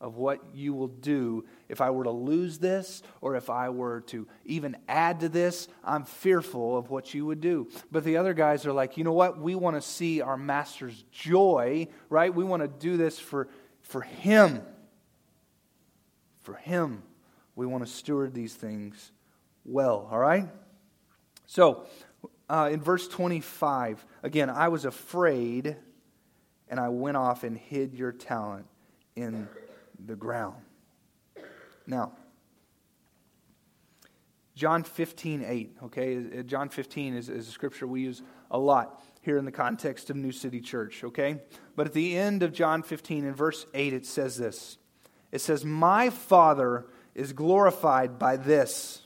of 0.00 0.16
what 0.16 0.40
you 0.54 0.72
will 0.72 0.88
do 0.88 1.44
if 1.70 1.80
I 1.80 1.90
were 1.90 2.04
to 2.04 2.10
lose 2.10 2.58
this 2.58 3.02
or 3.20 3.36
if 3.36 3.48
I 3.48 3.70
were 3.70 4.00
to 4.08 4.26
even 4.44 4.76
add 4.88 5.20
to 5.20 5.28
this. 5.28 5.68
I'm 5.84 6.04
fearful 6.04 6.76
of 6.76 6.90
what 6.90 7.14
you 7.14 7.24
would 7.26 7.40
do. 7.40 7.68
But 7.92 8.04
the 8.04 8.16
other 8.16 8.34
guys 8.34 8.66
are 8.66 8.72
like, 8.72 8.98
you 8.98 9.04
know 9.04 9.12
what? 9.12 9.38
We 9.38 9.54
want 9.54 9.76
to 9.76 9.82
see 9.82 10.20
our 10.20 10.36
master's 10.36 11.04
joy, 11.12 11.88
right? 12.08 12.34
We 12.34 12.44
want 12.44 12.62
to 12.62 12.68
do 12.68 12.96
this 12.96 13.18
for, 13.18 13.48
for 13.82 14.02
him. 14.02 14.62
For 16.42 16.54
him. 16.54 17.04
We 17.54 17.66
want 17.66 17.86
to 17.86 17.90
steward 17.90 18.34
these 18.34 18.54
things 18.54 19.12
well, 19.64 20.08
all 20.10 20.18
right? 20.18 20.48
So, 21.46 21.86
uh, 22.48 22.70
in 22.72 22.80
verse 22.80 23.06
25, 23.06 24.04
again, 24.24 24.50
I 24.50 24.68
was 24.68 24.84
afraid 24.84 25.76
and 26.68 26.80
I 26.80 26.88
went 26.88 27.16
off 27.16 27.44
and 27.44 27.56
hid 27.56 27.94
your 27.94 28.12
talent 28.12 28.66
in 29.14 29.48
the 30.04 30.16
ground. 30.16 30.56
Now, 31.90 32.12
John 34.54 34.84
15, 34.84 35.44
8, 35.44 35.76
okay? 35.84 36.42
John 36.44 36.68
15 36.68 37.14
is, 37.14 37.28
is 37.28 37.48
a 37.48 37.50
scripture 37.50 37.86
we 37.86 38.02
use 38.02 38.22
a 38.48 38.58
lot 38.58 39.02
here 39.22 39.36
in 39.36 39.44
the 39.44 39.50
context 39.50 40.08
of 40.08 40.16
New 40.16 40.30
City 40.30 40.60
Church, 40.60 41.02
okay? 41.02 41.40
But 41.74 41.88
at 41.88 41.92
the 41.92 42.16
end 42.16 42.44
of 42.44 42.52
John 42.52 42.84
15, 42.84 43.24
in 43.24 43.34
verse 43.34 43.66
8, 43.74 43.92
it 43.92 44.06
says 44.06 44.36
this 44.36 44.78
It 45.32 45.40
says, 45.40 45.64
My 45.64 46.10
Father 46.10 46.86
is 47.16 47.32
glorified 47.32 48.20
by 48.20 48.36
this, 48.36 49.04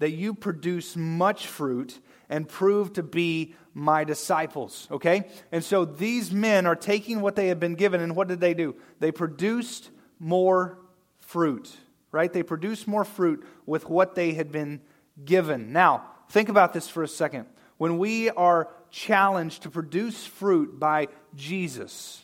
that 0.00 0.10
you 0.10 0.34
produce 0.34 0.96
much 0.96 1.46
fruit 1.46 2.00
and 2.28 2.48
prove 2.48 2.94
to 2.94 3.04
be 3.04 3.54
my 3.74 4.02
disciples, 4.02 4.88
okay? 4.90 5.28
And 5.52 5.62
so 5.62 5.84
these 5.84 6.32
men 6.32 6.66
are 6.66 6.76
taking 6.76 7.20
what 7.20 7.36
they 7.36 7.46
have 7.46 7.60
been 7.60 7.76
given, 7.76 8.00
and 8.00 8.16
what 8.16 8.26
did 8.26 8.40
they 8.40 8.54
do? 8.54 8.74
They 8.98 9.12
produced 9.12 9.90
more 10.18 10.78
fruit, 11.20 11.76
right? 12.12 12.32
They 12.32 12.42
produced 12.42 12.88
more 12.88 13.04
fruit 13.04 13.44
with 13.66 13.88
what 13.88 14.14
they 14.14 14.32
had 14.32 14.50
been 14.50 14.80
given. 15.24 15.72
Now, 15.72 16.04
think 16.30 16.48
about 16.48 16.72
this 16.72 16.88
for 16.88 17.02
a 17.02 17.08
second. 17.08 17.46
When 17.76 17.98
we 17.98 18.30
are 18.30 18.68
challenged 18.90 19.62
to 19.62 19.70
produce 19.70 20.24
fruit 20.26 20.78
by 20.80 21.08
Jesus, 21.34 22.22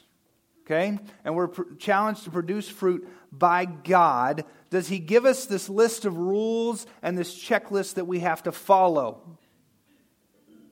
okay, 0.64 0.98
and 1.24 1.34
we're 1.34 1.48
pr- 1.48 1.74
challenged 1.78 2.24
to 2.24 2.30
produce 2.30 2.68
fruit 2.68 3.08
by 3.30 3.64
God, 3.64 4.44
does 4.70 4.88
He 4.88 4.98
give 4.98 5.24
us 5.24 5.46
this 5.46 5.68
list 5.68 6.04
of 6.04 6.16
rules 6.16 6.86
and 7.02 7.16
this 7.16 7.34
checklist 7.34 7.94
that 7.94 8.06
we 8.06 8.20
have 8.20 8.42
to 8.44 8.52
follow? 8.52 9.38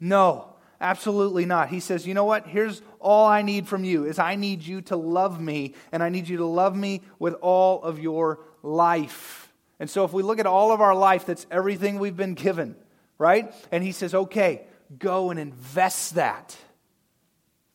No. 0.01 0.48
Absolutely 0.83 1.46
not. 1.46 1.68
He 1.68 1.79
says, 1.79 2.09
You 2.09 2.12
know 2.12 2.25
what? 2.25 2.44
Here's 2.44 2.83
all 2.98 3.25
I 3.25 3.42
need 3.42 3.68
from 3.68 3.85
you 3.85 4.05
is 4.05 4.18
I 4.18 4.35
need 4.35 4.64
you 4.64 4.81
to 4.83 4.96
love 4.96 5.40
me 5.40 5.75
and 5.92 6.03
I 6.03 6.09
need 6.09 6.29
you 6.29 6.38
to 6.38 6.44
love 6.44 6.75
me 6.77 7.03
with 7.20 7.35
all 7.35 7.85
of 7.85 8.01
your 8.01 8.40
life. 8.62 9.53
And 9.79 9.90
so 9.90 10.05
if 10.05 10.12
we 10.12 10.22
look 10.22 10.38
at 10.38 10.46
all 10.46 10.72
of 10.72 10.81
our 10.81 10.94
life, 10.94 11.27
that's 11.27 11.46
everything 11.51 11.98
we've 11.98 12.16
been 12.16 12.35
given, 12.35 12.77
right? 13.18 13.53
And 13.70 13.83
he 13.83 13.92
says, 13.92 14.14
"Okay, 14.14 14.66
go 14.98 15.31
and 15.31 15.38
invest 15.38 16.14
that 16.14 16.57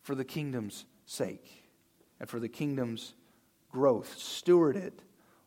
for 0.02 0.14
the 0.14 0.24
kingdom's 0.24 0.86
sake 1.04 1.64
and 2.20 2.28
for 2.28 2.40
the 2.40 2.48
kingdom's 2.48 3.14
growth. 3.70 4.16
Steward 4.18 4.76
it 4.76 5.00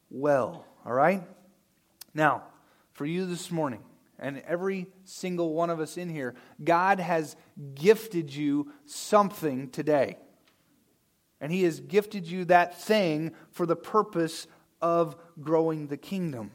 well, 0.09 0.65
all 0.85 0.93
right? 0.93 1.23
Now, 2.13 2.43
for 2.93 3.05
you 3.05 3.25
this 3.25 3.49
morning, 3.49 3.81
and 4.19 4.39
every 4.45 4.87
single 5.03 5.53
one 5.53 5.69
of 5.69 5.79
us 5.79 5.97
in 5.97 6.09
here, 6.09 6.35
God 6.63 6.99
has 6.99 7.35
gifted 7.73 8.33
you 8.33 8.71
something 8.85 9.69
today. 9.69 10.17
And 11.39 11.51
He 11.51 11.63
has 11.63 11.79
gifted 11.79 12.27
you 12.27 12.45
that 12.45 12.79
thing 12.79 13.31
for 13.49 13.65
the 13.65 13.75
purpose 13.75 14.45
of 14.81 15.15
growing 15.41 15.87
the 15.87 15.97
kingdom. 15.97 16.51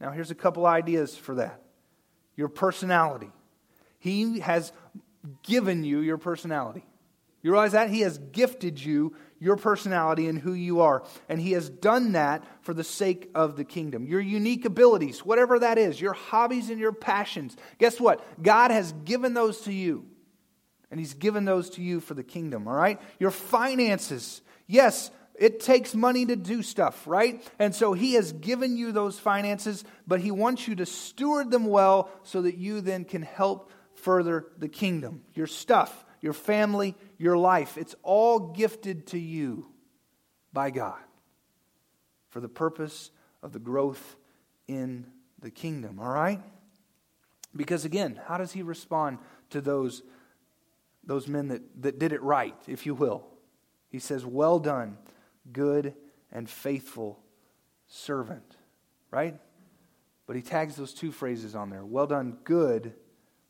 Now, 0.00 0.10
here's 0.10 0.30
a 0.30 0.36
couple 0.36 0.66
ideas 0.66 1.16
for 1.16 1.36
that 1.36 1.62
your 2.36 2.48
personality. 2.48 3.30
He 3.98 4.40
has 4.40 4.72
given 5.42 5.84
you 5.84 6.00
your 6.00 6.16
personality. 6.16 6.84
You 7.42 7.52
realize 7.52 7.72
that? 7.72 7.90
He 7.90 8.00
has 8.00 8.18
gifted 8.18 8.82
you 8.82 9.14
your 9.38 9.56
personality 9.56 10.26
and 10.26 10.38
who 10.38 10.52
you 10.52 10.80
are. 10.80 11.02
And 11.28 11.40
He 11.40 11.52
has 11.52 11.68
done 11.68 12.12
that 12.12 12.44
for 12.62 12.74
the 12.74 12.84
sake 12.84 13.30
of 13.34 13.56
the 13.56 13.64
kingdom. 13.64 14.06
Your 14.06 14.20
unique 14.20 14.64
abilities, 14.64 15.24
whatever 15.24 15.58
that 15.58 15.78
is, 15.78 16.00
your 16.00 16.12
hobbies 16.12 16.70
and 16.70 16.78
your 16.78 16.92
passions. 16.92 17.56
Guess 17.78 17.98
what? 17.98 18.42
God 18.42 18.70
has 18.70 18.92
given 19.04 19.34
those 19.34 19.62
to 19.62 19.72
you. 19.72 20.06
And 20.90 21.00
He's 21.00 21.14
given 21.14 21.44
those 21.44 21.70
to 21.70 21.82
you 21.82 22.00
for 22.00 22.14
the 22.14 22.24
kingdom, 22.24 22.68
all 22.68 22.74
right? 22.74 23.00
Your 23.18 23.30
finances. 23.30 24.42
Yes, 24.66 25.10
it 25.34 25.60
takes 25.60 25.94
money 25.94 26.26
to 26.26 26.36
do 26.36 26.62
stuff, 26.62 27.06
right? 27.06 27.42
And 27.58 27.74
so 27.74 27.92
He 27.92 28.14
has 28.14 28.32
given 28.32 28.76
you 28.76 28.92
those 28.92 29.18
finances, 29.18 29.84
but 30.06 30.20
He 30.20 30.30
wants 30.30 30.68
you 30.68 30.76
to 30.76 30.86
steward 30.86 31.50
them 31.50 31.66
well 31.66 32.10
so 32.22 32.42
that 32.42 32.56
you 32.56 32.80
then 32.80 33.04
can 33.04 33.22
help 33.22 33.70
further 33.94 34.46
the 34.58 34.68
kingdom. 34.68 35.22
Your 35.34 35.46
stuff, 35.46 36.04
your 36.20 36.32
family, 36.32 36.94
your 37.18 37.36
life. 37.36 37.78
It's 37.78 37.94
all 38.02 38.52
gifted 38.52 39.08
to 39.08 39.18
you 39.18 39.66
by 40.52 40.70
God 40.70 41.00
for 42.28 42.40
the 42.40 42.48
purpose 42.48 43.10
of 43.42 43.52
the 43.52 43.58
growth 43.58 44.16
in 44.68 45.06
the 45.40 45.50
kingdom, 45.50 45.98
all 45.98 46.12
right? 46.12 46.40
Because 47.54 47.84
again, 47.84 48.20
how 48.26 48.38
does 48.38 48.52
he 48.52 48.62
respond 48.62 49.18
to 49.50 49.60
those, 49.60 50.02
those 51.04 51.26
men 51.26 51.48
that, 51.48 51.62
that 51.82 51.98
did 51.98 52.12
it 52.12 52.22
right, 52.22 52.54
if 52.66 52.86
you 52.86 52.94
will? 52.94 53.26
He 53.88 53.98
says, 53.98 54.24
Well 54.24 54.58
done, 54.58 54.96
good 55.52 55.94
and 56.32 56.48
faithful 56.48 57.20
servant, 57.86 58.56
right? 59.10 59.38
But 60.26 60.36
he 60.36 60.42
tags 60.42 60.76
those 60.76 60.94
two 60.94 61.12
phrases 61.12 61.54
on 61.54 61.70
there 61.70 61.84
well 61.84 62.06
done, 62.06 62.38
good, 62.44 62.94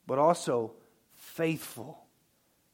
but 0.07 0.19
also 0.19 0.73
faithful 1.15 2.07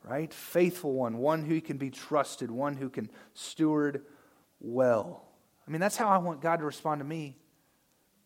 right? 0.07 0.33
Faithful 0.33 0.93
one, 0.93 1.19
one 1.19 1.43
who 1.43 1.61
can 1.61 1.77
be 1.79 1.91
trusted, 1.91 2.51
one 2.51 2.77
who 2.77 2.89
can 2.89 3.11
steward 3.35 4.03
well. 4.61 5.25
I 5.67 5.71
mean, 5.71 5.81
that's 5.81 5.97
how 5.97 6.09
I 6.09 6.19
want 6.19 6.41
God 6.41 6.59
to 6.59 6.65
respond 6.65 7.01
to 7.01 7.05
me, 7.05 7.37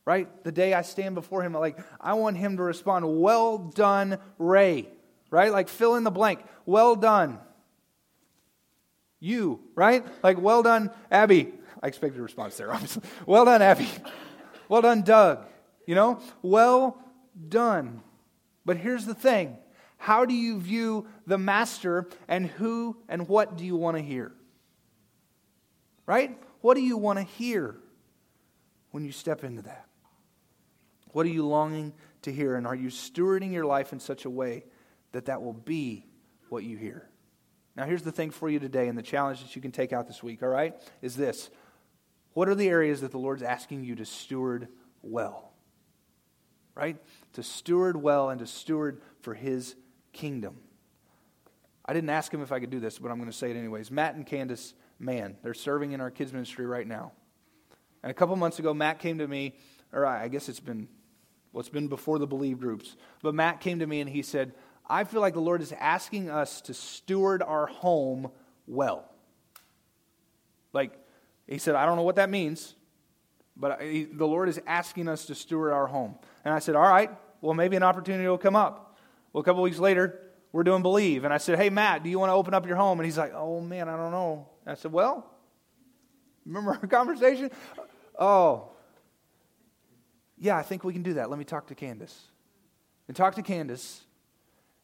right? 0.05 0.45
The 0.45 0.53
day 0.53 0.75
I 0.75 0.83
stand 0.83 1.15
before 1.15 1.43
Him, 1.43 1.55
like, 1.55 1.79
I 1.99 2.15
want 2.15 2.37
Him 2.37 2.59
to 2.59 2.63
respond, 2.63 3.21
Well 3.21 3.57
done, 3.59 4.19
Ray, 4.39 4.89
right? 5.31 5.51
Like, 5.51 5.69
fill 5.69 5.97
in 5.97 6.05
the 6.05 6.11
blank. 6.11 6.41
Well 6.67 6.97
done. 6.97 7.39
You, 9.21 9.61
right? 9.75 10.05
Like, 10.23 10.41
well 10.41 10.63
done, 10.63 10.91
Abby. 11.11 11.53
I 11.83 11.87
expected 11.87 12.19
a 12.19 12.23
response 12.23 12.57
there, 12.57 12.73
obviously. 12.75 13.03
Well 13.27 13.45
done, 13.45 13.63
Abby. 13.63 13.89
Well 14.69 14.83
done, 14.83 15.03
Doug. 15.03 15.45
You 15.87 15.95
know, 15.95 16.21
well 16.43 16.99
done. 17.49 18.03
But 18.65 18.79
here's 18.79 19.05
the 19.05 19.15
thing 19.15 19.59
how 19.99 20.25
do 20.25 20.33
you 20.33 20.59
view 20.59 21.07
the 21.27 21.37
master 21.37 22.09
and 22.27 22.47
who 22.47 22.97
and 23.09 23.29
what 23.29 23.59
do 23.59 23.67
you 23.67 23.77
want 23.77 23.99
to 23.99 24.03
hear? 24.03 24.33
Right? 26.07 26.39
What 26.63 26.75
do 26.75 26.81
you 26.81 26.97
want 26.97 27.19
to 27.19 27.25
hear 27.25 27.77
when 28.93 29.05
you 29.05 29.13
step 29.13 29.45
into 29.45 29.63
that? 29.63 29.85
What 31.13 31.27
are 31.27 31.31
you 31.31 31.47
longing 31.47 31.93
to 32.23 32.33
hear? 32.33 32.57
And 32.57 32.67
are 32.67 32.75
you 32.75 32.89
stewarding 32.89 33.53
your 33.53 33.67
life 33.67 33.93
in 33.93 34.01
such 34.01 34.25
a 34.25 34.31
way 34.31 34.65
that 35.13 35.27
that 35.27 35.43
will 35.43 35.53
be 35.53 36.07
what 36.49 36.65
you 36.65 36.79
hear? 36.79 37.10
Now, 37.81 37.87
here's 37.87 38.03
the 38.03 38.12
thing 38.12 38.31
for 38.31 38.51
you 38.51 38.59
today, 38.59 38.88
and 38.88 38.99
the 38.99 39.03
challenge 39.03 39.40
that 39.40 39.57
you 39.57 39.62
can 39.62 39.73
take 39.73 39.95
out 39.95 40.07
this 40.07 40.23
week, 40.23 40.43
all 40.43 40.51
right, 40.51 40.75
is 41.01 41.16
this. 41.16 41.49
What 42.35 42.47
are 42.47 42.55
the 42.55 42.69
areas 42.69 43.01
that 43.01 43.11
the 43.11 43.16
Lord's 43.16 43.43
asking 43.43 43.85
you 43.85 43.95
to 43.95 44.05
steward 44.05 44.69
well? 45.01 45.55
Right? 46.75 46.99
To 47.33 47.43
steward 47.43 47.97
well 47.97 48.29
and 48.29 48.38
to 48.40 48.47
steward 48.47 49.01
for 49.23 49.33
His 49.33 49.77
kingdom. 50.12 50.59
I 51.87 51.95
didn't 51.95 52.11
ask 52.11 52.31
him 52.35 52.43
if 52.43 52.53
I 52.53 52.61
could 52.61 52.69
do 52.69 52.81
this, 52.81 52.99
but 52.99 53.11
I'm 53.11 53.16
going 53.16 53.31
to 53.31 53.37
say 53.37 53.51
it 53.51 53.57
anyways. 53.57 53.90
Matt 53.90 54.14
and 54.14 54.27
Candace 54.27 54.75
Mann, 54.99 55.38
they're 55.43 55.55
serving 55.55 55.93
in 55.93 56.03
our 56.03 56.11
kids' 56.11 56.35
ministry 56.35 56.66
right 56.66 56.87
now. 56.87 57.12
And 58.03 58.11
a 58.11 58.14
couple 58.14 58.37
months 58.37 58.59
ago, 58.59 58.75
Matt 58.75 58.99
came 58.99 59.16
to 59.16 59.27
me, 59.27 59.55
or 59.90 60.05
I 60.05 60.29
guess 60.29 60.51
it's 60.51 60.61
been, 60.61 60.87
well, 61.55 61.61
it's 61.61 61.71
been 61.71 61.88
before 61.88 62.19
the 62.19 62.27
Believe 62.27 62.61
groups, 62.61 62.97
but 63.23 63.35
Matt 63.35 63.61
came 63.61 63.79
to 63.79 63.87
me 63.87 64.03
and 64.03 64.11
he 64.11 64.21
said, 64.21 64.53
I 64.90 65.05
feel 65.05 65.20
like 65.20 65.35
the 65.35 65.40
Lord 65.40 65.62
is 65.62 65.72
asking 65.72 66.31
us 66.31 66.61
to 66.62 66.74
steward 66.74 67.44
our 67.44 67.66
home 67.66 68.31
well. 68.66 69.09
Like, 70.72 70.92
he 71.46 71.59
said, 71.59 71.76
I 71.76 71.87
don't 71.87 71.94
know 71.94 72.03
what 72.03 72.16
that 72.16 72.29
means, 72.29 72.74
but 73.57 73.79
the 73.79 74.26
Lord 74.26 74.48
is 74.48 74.61
asking 74.66 75.09
us 75.09 75.26
to 75.26 75.35
steward 75.37 75.72
our 75.72 75.87
home. 75.87 76.16
And 76.44 76.53
I 76.53 76.59
said, 76.59 76.74
All 76.74 76.83
right, 76.83 77.11
well, 77.40 77.55
maybe 77.55 77.76
an 77.76 77.85
opportunity 77.85 78.29
will 78.29 78.37
come 78.37 78.57
up. 78.57 78.98
Well, 79.33 79.42
a 79.42 79.44
couple 79.44 79.62
weeks 79.62 79.79
later, 79.79 80.20
we're 80.50 80.64
doing 80.64 80.83
Believe. 80.83 81.22
And 81.22 81.33
I 81.33 81.38
said, 81.38 81.57
Hey, 81.57 81.70
Matt, 81.70 82.03
do 82.03 82.11
you 82.11 82.18
want 82.18 82.31
to 82.31 82.35
open 82.35 82.53
up 82.53 82.66
your 82.66 82.76
home? 82.76 82.98
And 82.98 83.05
he's 83.05 83.18
like, 83.18 83.33
Oh, 83.33 83.61
man, 83.61 83.88
I 83.88 83.96
don't 83.96 84.11
know. 84.11 84.48
And 84.66 84.72
I 84.72 84.74
said, 84.74 84.92
Well, 84.92 85.31
remember 86.44 86.72
our 86.72 86.79
conversation? 86.88 87.50
Oh, 88.18 88.70
yeah, 90.37 90.57
I 90.57 90.62
think 90.62 90.83
we 90.83 90.92
can 90.92 91.05
do 91.05 91.14
that. 91.14 91.31
Let 91.31 91.38
me 91.38 91.44
talk 91.44 91.68
to 91.68 91.76
Candace. 91.76 92.18
And 93.07 93.16
talk 93.16 93.37
to 93.37 93.42
Candace. 93.42 94.03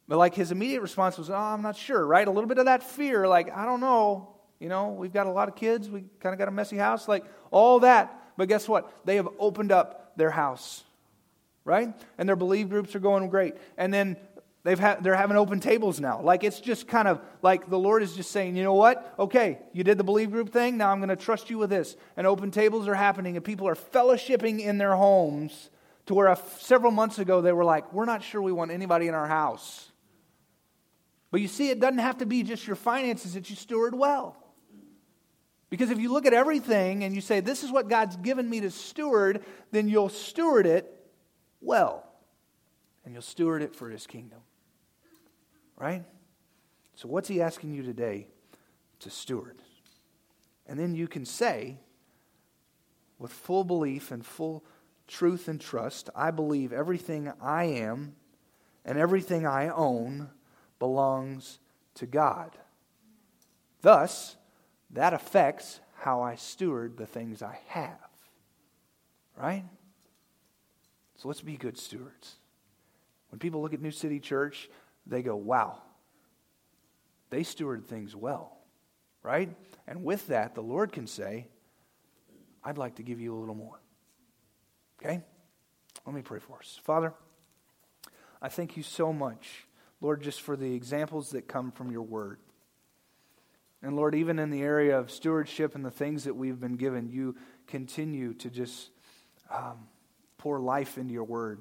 But 0.08 0.18
like 0.18 0.34
his 0.34 0.52
immediate 0.52 0.82
response 0.82 1.18
was, 1.18 1.30
Oh, 1.30 1.34
I'm 1.34 1.62
not 1.62 1.76
sure, 1.76 2.06
right? 2.06 2.26
A 2.26 2.30
little 2.30 2.48
bit 2.48 2.58
of 2.58 2.66
that 2.66 2.82
fear, 2.82 3.26
like, 3.26 3.54
I 3.54 3.64
don't 3.64 3.80
know. 3.80 4.28
You 4.60 4.68
know, 4.68 4.88
we've 4.92 5.12
got 5.12 5.26
a 5.26 5.30
lot 5.30 5.48
of 5.48 5.56
kids. 5.56 5.88
We 5.90 6.04
kind 6.20 6.32
of 6.32 6.38
got 6.38 6.48
a 6.48 6.52
messy 6.52 6.76
house, 6.76 7.08
like 7.08 7.24
all 7.50 7.80
that. 7.80 8.32
But 8.36 8.48
guess 8.48 8.68
what? 8.68 8.90
They 9.04 9.16
have 9.16 9.28
opened 9.38 9.72
up 9.72 10.16
their 10.16 10.30
house, 10.30 10.82
right? 11.64 11.92
And 12.16 12.28
their 12.28 12.36
believe 12.36 12.70
groups 12.70 12.94
are 12.94 13.00
going 13.00 13.28
great. 13.28 13.54
And 13.76 13.92
then 13.92 14.16
They've 14.66 14.80
ha- 14.80 14.96
they're 15.00 15.14
having 15.14 15.36
open 15.36 15.60
tables 15.60 16.00
now. 16.00 16.20
Like 16.20 16.42
it's 16.42 16.58
just 16.58 16.88
kind 16.88 17.06
of 17.06 17.20
like 17.40 17.70
the 17.70 17.78
Lord 17.78 18.02
is 18.02 18.16
just 18.16 18.32
saying, 18.32 18.56
you 18.56 18.64
know 18.64 18.74
what? 18.74 19.14
Okay, 19.16 19.60
you 19.72 19.84
did 19.84 19.96
the 19.96 20.02
believe 20.02 20.32
group 20.32 20.52
thing. 20.52 20.76
Now 20.76 20.90
I'm 20.90 20.98
going 20.98 21.08
to 21.08 21.14
trust 21.14 21.50
you 21.50 21.58
with 21.58 21.70
this. 21.70 21.94
And 22.16 22.26
open 22.26 22.50
tables 22.50 22.88
are 22.88 22.94
happening, 22.96 23.36
and 23.36 23.44
people 23.44 23.68
are 23.68 23.76
fellowshipping 23.76 24.58
in 24.58 24.76
their 24.76 24.96
homes 24.96 25.70
to 26.06 26.14
where 26.14 26.26
a, 26.26 26.38
several 26.58 26.90
months 26.90 27.20
ago 27.20 27.40
they 27.42 27.52
were 27.52 27.64
like, 27.64 27.92
we're 27.92 28.06
not 28.06 28.24
sure 28.24 28.42
we 28.42 28.50
want 28.50 28.72
anybody 28.72 29.06
in 29.06 29.14
our 29.14 29.28
house. 29.28 29.92
But 31.30 31.40
you 31.40 31.48
see, 31.48 31.70
it 31.70 31.80
doesn't 31.80 31.98
have 31.98 32.18
to 32.18 32.26
be 32.26 32.42
just 32.42 32.66
your 32.66 32.76
finances 32.76 33.34
that 33.34 33.50
you 33.50 33.56
steward 33.56 33.94
well. 33.94 34.36
Because 35.68 35.90
if 35.90 35.98
you 35.98 36.12
look 36.12 36.26
at 36.26 36.32
everything 36.32 37.02
and 37.02 37.14
you 37.14 37.20
say, 37.20 37.40
this 37.40 37.64
is 37.64 37.72
what 37.72 37.88
God's 37.88 38.16
given 38.16 38.48
me 38.48 38.60
to 38.60 38.70
steward, 38.70 39.44
then 39.72 39.88
you'll 39.88 40.08
steward 40.08 40.66
it 40.66 40.92
well. 41.60 42.04
And 43.04 43.12
you'll 43.12 43.22
steward 43.22 43.62
it 43.62 43.74
for 43.74 43.90
his 43.90 44.06
kingdom. 44.06 44.40
Right? 45.76 46.04
So, 46.94 47.08
what's 47.08 47.28
he 47.28 47.42
asking 47.42 47.74
you 47.74 47.82
today 47.82 48.28
to 49.00 49.10
steward? 49.10 49.58
And 50.66 50.78
then 50.78 50.94
you 50.94 51.06
can 51.06 51.24
say, 51.24 51.78
with 53.18 53.32
full 53.32 53.64
belief 53.64 54.10
and 54.10 54.24
full 54.24 54.64
truth 55.06 55.48
and 55.48 55.60
trust, 55.60 56.10
I 56.14 56.30
believe 56.30 56.72
everything 56.72 57.32
I 57.40 57.64
am 57.64 58.14
and 58.84 58.98
everything 58.98 59.46
I 59.46 59.68
own 59.68 60.30
belongs 60.78 61.58
to 61.94 62.06
God. 62.06 62.56
Thus, 63.82 64.36
that 64.90 65.14
affects 65.14 65.80
how 65.98 66.22
I 66.22 66.36
steward 66.36 66.96
the 66.96 67.06
things 67.06 67.42
I 67.42 67.58
have. 67.68 67.98
Right? 69.36 69.64
So 71.16 71.28
let's 71.28 71.40
be 71.40 71.56
good 71.56 71.78
stewards. 71.78 72.36
When 73.30 73.38
people 73.38 73.62
look 73.62 73.74
at 73.74 73.80
New 73.80 73.90
City 73.90 74.20
Church, 74.20 74.68
they 75.06 75.22
go, 75.22 75.36
wow, 75.36 75.82
they 77.30 77.42
steward 77.42 77.86
things 77.86 78.14
well, 78.14 78.56
right? 79.22 79.54
And 79.86 80.04
with 80.04 80.28
that, 80.28 80.54
the 80.54 80.62
Lord 80.62 80.92
can 80.92 81.06
say, 81.06 81.48
I'd 82.64 82.78
like 82.78 82.96
to 82.96 83.02
give 83.02 83.20
you 83.20 83.36
a 83.36 83.38
little 83.38 83.54
more. 83.54 83.80
Okay? 85.00 85.20
Let 86.04 86.14
me 86.14 86.22
pray 86.22 86.38
for 86.38 86.58
us. 86.58 86.80
Father, 86.82 87.12
I 88.40 88.48
thank 88.48 88.76
you 88.76 88.82
so 88.82 89.12
much 89.12 89.65
Lord, 90.00 90.22
just 90.22 90.42
for 90.42 90.56
the 90.56 90.74
examples 90.74 91.30
that 91.30 91.48
come 91.48 91.72
from 91.72 91.90
your 91.90 92.02
word. 92.02 92.38
And 93.82 93.96
Lord, 93.96 94.14
even 94.14 94.38
in 94.38 94.50
the 94.50 94.62
area 94.62 94.98
of 94.98 95.10
stewardship 95.10 95.74
and 95.74 95.84
the 95.84 95.90
things 95.90 96.24
that 96.24 96.34
we've 96.34 96.58
been 96.58 96.76
given, 96.76 97.08
you 97.08 97.36
continue 97.66 98.34
to 98.34 98.50
just 98.50 98.90
um, 99.50 99.86
pour 100.38 100.60
life 100.60 100.98
into 100.98 101.12
your 101.12 101.24
word. 101.24 101.60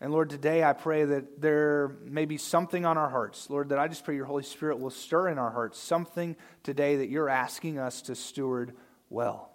And 0.00 0.12
Lord, 0.12 0.30
today 0.30 0.64
I 0.64 0.72
pray 0.72 1.04
that 1.04 1.42
there 1.42 1.96
may 2.04 2.24
be 2.24 2.38
something 2.38 2.86
on 2.86 2.96
our 2.96 3.10
hearts. 3.10 3.50
Lord, 3.50 3.68
that 3.68 3.78
I 3.78 3.86
just 3.86 4.04
pray 4.04 4.16
your 4.16 4.24
Holy 4.24 4.42
Spirit 4.42 4.80
will 4.80 4.90
stir 4.90 5.28
in 5.28 5.38
our 5.38 5.50
hearts 5.50 5.78
something 5.78 6.36
today 6.62 6.96
that 6.96 7.10
you're 7.10 7.28
asking 7.28 7.78
us 7.78 8.00
to 8.02 8.14
steward 8.14 8.74
well. 9.10 9.50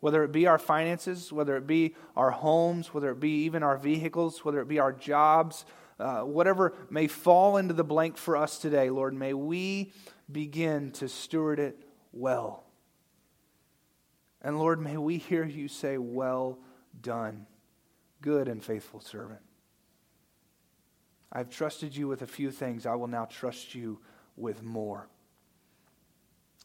Whether 0.00 0.24
it 0.24 0.32
be 0.32 0.46
our 0.46 0.58
finances, 0.58 1.32
whether 1.32 1.56
it 1.56 1.66
be 1.66 1.94
our 2.16 2.32
homes, 2.32 2.92
whether 2.92 3.10
it 3.10 3.20
be 3.20 3.44
even 3.44 3.62
our 3.62 3.76
vehicles, 3.76 4.44
whether 4.44 4.60
it 4.60 4.68
be 4.68 4.80
our 4.80 4.92
jobs, 4.92 5.64
uh, 5.98 6.20
whatever 6.20 6.74
may 6.90 7.06
fall 7.06 7.56
into 7.56 7.74
the 7.74 7.84
blank 7.84 8.16
for 8.16 8.36
us 8.36 8.58
today, 8.58 8.90
Lord, 8.90 9.14
may 9.14 9.32
we 9.32 9.92
begin 10.30 10.90
to 10.92 11.08
steward 11.08 11.58
it 11.58 11.78
well. 12.12 12.64
And 14.42 14.58
Lord, 14.58 14.80
may 14.80 14.96
we 14.96 15.18
hear 15.18 15.44
you 15.44 15.68
say, 15.68 15.98
Well 15.98 16.58
done 17.00 17.46
good 18.20 18.48
and 18.48 18.62
faithful 18.62 19.00
servant. 19.00 19.40
I've 21.32 21.50
trusted 21.50 21.96
you 21.96 22.08
with 22.08 22.22
a 22.22 22.26
few 22.26 22.50
things. 22.50 22.86
I 22.86 22.94
will 22.94 23.08
now 23.08 23.26
trust 23.26 23.74
you 23.74 24.00
with 24.36 24.62
more. 24.62 25.08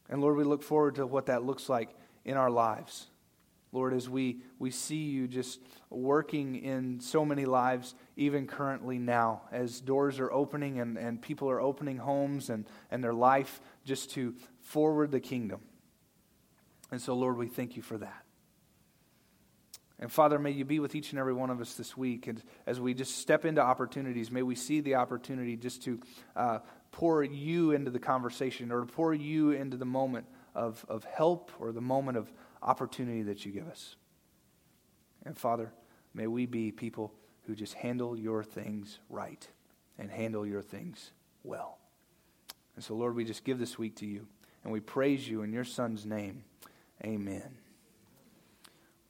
And 0.10 0.22
Lord, 0.22 0.38
we 0.38 0.44
look 0.44 0.64
forward 0.64 0.96
to 0.96 1.06
what 1.06 1.28
that 1.28 1.44
looks 1.44 1.70
like 1.70 1.90
in 2.26 2.38
our 2.38 2.50
lives. 2.50 3.08
Lord, 3.74 3.94
as 3.94 4.10
we, 4.10 4.42
we 4.60 4.70
see 4.70 5.04
you 5.04 5.28
just 5.28 5.60
working 5.90 6.56
in 6.56 7.00
so 7.00 7.24
many 7.24 7.46
lives, 7.46 7.96
even 8.18 8.46
currently 8.46 9.00
now, 9.00 9.44
as 9.52 9.80
doors 9.80 10.20
are 10.20 10.32
opening 10.32 10.80
and, 10.80 10.98
and 10.98 11.22
people 11.22 11.50
are 11.50 11.62
opening 11.62 11.98
homes 11.98 12.50
and, 12.50 12.66
and 12.90 13.04
their 13.04 13.14
life 13.14 13.62
just 13.86 14.12
to 14.12 14.36
forward 14.60 15.12
the 15.12 15.22
kingdom. 15.22 15.62
And 16.92 17.02
so, 17.02 17.14
Lord, 17.14 17.38
we 17.38 17.48
thank 17.48 17.78
you 17.78 17.82
for 17.82 17.98
that. 17.98 18.24
And 20.00 20.12
Father, 20.12 20.40
may 20.40 20.52
you 20.52 20.66
be 20.66 20.80
with 20.80 20.96
each 20.96 21.12
and 21.12 21.20
every 21.20 21.34
one 21.34 21.52
of 21.52 21.62
us 21.62 21.76
this 21.76 21.96
week. 21.96 22.28
And 22.28 22.42
as 22.66 22.80
we 22.80 22.94
just 22.94 23.20
step 23.20 23.46
into 23.46 23.62
opportunities, 23.62 24.32
may 24.32 24.42
we 24.42 24.56
see 24.56 24.82
the 24.82 24.96
opportunity 24.96 25.56
just 25.56 25.84
to 25.84 26.00
uh, 26.36 26.60
pour 26.92 27.24
you 27.24 27.72
into 27.72 27.92
the 27.92 28.00
conversation 28.00 28.72
or 28.72 28.82
to 28.82 28.86
pour 28.88 29.14
you 29.14 29.52
into 29.52 29.78
the 29.78 29.86
moment 29.86 30.26
of, 30.56 30.84
of 30.90 31.04
help 31.04 31.52
or 31.60 31.72
the 31.72 31.82
moment 31.82 32.18
of 32.18 32.34
opportunity 32.62 33.24
that 33.24 33.46
you 33.46 33.52
give 33.52 33.68
us. 33.68 33.96
And 35.26 35.38
Father, 35.38 35.72
may 36.14 36.28
we 36.28 36.46
be 36.46 36.72
people 36.72 37.14
who 37.44 37.56
just 37.56 37.74
handle 37.74 38.18
your 38.18 38.44
things 38.44 39.00
right 39.10 39.48
and 39.98 40.10
handle 40.10 40.46
your 40.46 40.62
things 40.62 41.12
well. 41.44 41.78
And 42.76 42.84
so, 42.84 42.96
Lord, 42.96 43.16
we 43.16 43.26
just 43.26 43.44
give 43.44 43.60
this 43.60 43.78
week 43.78 43.96
to 43.98 44.06
you 44.06 44.28
and 44.64 44.72
we 44.72 44.80
praise 44.80 45.28
you 45.28 45.42
in 45.42 45.52
your 45.52 45.64
Son's 45.64 46.06
name. 46.06 46.44
Amen. 47.04 47.58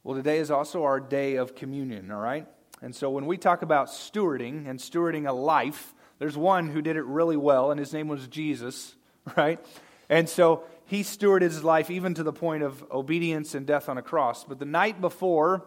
Well, 0.03 0.15
today 0.15 0.39
is 0.39 0.49
also 0.49 0.83
our 0.83 0.99
day 0.99 1.35
of 1.35 1.55
communion, 1.55 2.09
all 2.11 2.19
right? 2.19 2.47
And 2.81 2.95
so 2.95 3.09
when 3.11 3.27
we 3.27 3.37
talk 3.37 3.61
about 3.61 3.87
stewarding 3.87 4.67
and 4.67 4.79
stewarding 4.79 5.27
a 5.27 5.33
life, 5.33 5.93
there's 6.17 6.37
one 6.37 6.69
who 6.69 6.81
did 6.81 6.95
it 6.95 7.05
really 7.05 7.37
well, 7.37 7.69
and 7.69 7.79
his 7.79 7.93
name 7.93 8.07
was 8.07 8.27
Jesus, 8.27 8.95
right? 9.37 9.59
And 10.09 10.27
so 10.27 10.63
he 10.91 11.03
stewarded 11.03 11.43
his 11.43 11.63
life 11.63 11.89
even 11.89 12.13
to 12.13 12.21
the 12.21 12.33
point 12.33 12.63
of 12.63 12.83
obedience 12.91 13.55
and 13.55 13.65
death 13.65 13.87
on 13.87 13.97
a 13.97 14.01
cross. 14.01 14.43
But 14.43 14.59
the 14.59 14.65
night 14.65 14.99
before 14.99 15.65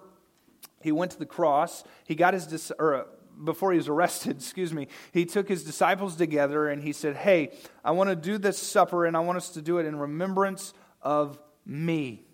he 0.82 0.92
went 0.92 1.12
to 1.12 1.18
the 1.18 1.24
cross, 1.24 1.82
he 2.06 2.14
got 2.14 2.34
his, 2.34 2.70
or 2.78 2.94
uh, 2.94 3.04
before 3.42 3.72
he 3.72 3.78
was 3.78 3.88
arrested, 3.88 4.36
excuse 4.36 4.70
me, 4.70 4.86
he 5.12 5.24
took 5.24 5.48
his 5.48 5.64
disciples 5.64 6.16
together 6.16 6.68
and 6.68 6.82
he 6.82 6.92
said, 6.92 7.16
Hey, 7.16 7.52
I 7.82 7.92
want 7.92 8.10
to 8.10 8.16
do 8.16 8.36
this 8.36 8.58
supper 8.58 9.06
and 9.06 9.16
I 9.16 9.20
want 9.20 9.38
us 9.38 9.48
to 9.52 9.62
do 9.62 9.78
it 9.78 9.86
in 9.86 9.96
remembrance 9.96 10.74
of 11.00 11.40
me. 11.64 12.26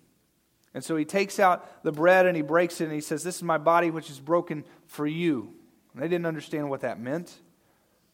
And 0.73 0.83
so 0.83 0.97
he 0.97 1.05
takes 1.05 1.39
out 1.39 1.85
the 1.85 1.93
bread 1.93 2.25
and 2.25 2.35
he 2.35 2.43
breaks 2.43 2.81
it 2.81 2.85
and 2.85 2.93
he 2.93 2.99
says, 2.99 3.23
This 3.23 3.37
is 3.37 3.43
my 3.43 3.57
body 3.57 3.89
which 3.89 4.09
is 4.09 4.19
broken 4.19 4.65
for 4.87 5.07
you. 5.07 5.53
And 5.93 6.03
they 6.03 6.09
didn't 6.09 6.25
understand 6.25 6.69
what 6.69 6.81
that 6.81 6.99
meant. 6.99 7.39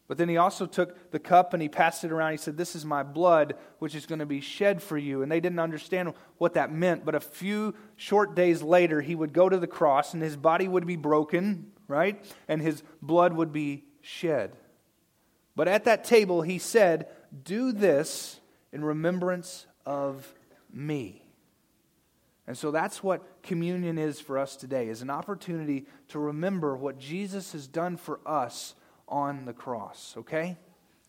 But 0.08 0.16
then 0.16 0.30
he 0.30 0.38
also 0.38 0.64
took 0.64 1.10
the 1.10 1.18
cup 1.18 1.52
and 1.52 1.62
he 1.62 1.68
passed 1.68 2.02
it 2.02 2.10
around. 2.10 2.32
He 2.32 2.38
said, 2.38 2.56
This 2.56 2.74
is 2.74 2.84
my 2.84 3.02
blood 3.02 3.54
which 3.78 3.94
is 3.94 4.06
going 4.06 4.20
to 4.20 4.26
be 4.26 4.40
shed 4.40 4.82
for 4.82 4.96
you. 4.96 5.22
And 5.22 5.30
they 5.30 5.38
didn't 5.38 5.58
understand 5.58 6.14
what 6.38 6.54
that 6.54 6.72
meant. 6.72 7.04
But 7.04 7.14
a 7.14 7.20
few 7.20 7.74
short 7.96 8.34
days 8.34 8.62
later, 8.62 9.02
he 9.02 9.14
would 9.14 9.34
go 9.34 9.50
to 9.50 9.58
the 9.58 9.66
cross 9.66 10.14
and 10.14 10.22
his 10.22 10.36
body 10.36 10.66
would 10.66 10.86
be 10.86 10.96
broken, 10.96 11.72
right? 11.88 12.24
And 12.48 12.62
his 12.62 12.82
blood 13.02 13.34
would 13.34 13.52
be 13.52 13.84
shed. 14.00 14.56
But 15.54 15.68
at 15.68 15.84
that 15.84 16.04
table, 16.04 16.40
he 16.40 16.58
said, 16.58 17.08
Do 17.44 17.72
this 17.72 18.40
in 18.72 18.82
remembrance 18.82 19.66
of 19.84 20.32
me. 20.72 21.22
And 22.46 22.56
so 22.56 22.70
that's 22.70 23.02
what 23.02 23.42
communion 23.42 23.98
is 23.98 24.22
for 24.22 24.38
us 24.38 24.56
today, 24.56 24.88
is 24.88 25.02
an 25.02 25.10
opportunity 25.10 25.84
to 26.08 26.18
remember 26.18 26.74
what 26.74 26.98
Jesus 26.98 27.52
has 27.52 27.66
done 27.66 27.98
for 27.98 28.20
us 28.24 28.74
on 29.08 29.44
the 29.44 29.52
cross, 29.52 30.14
okay? 30.18 30.56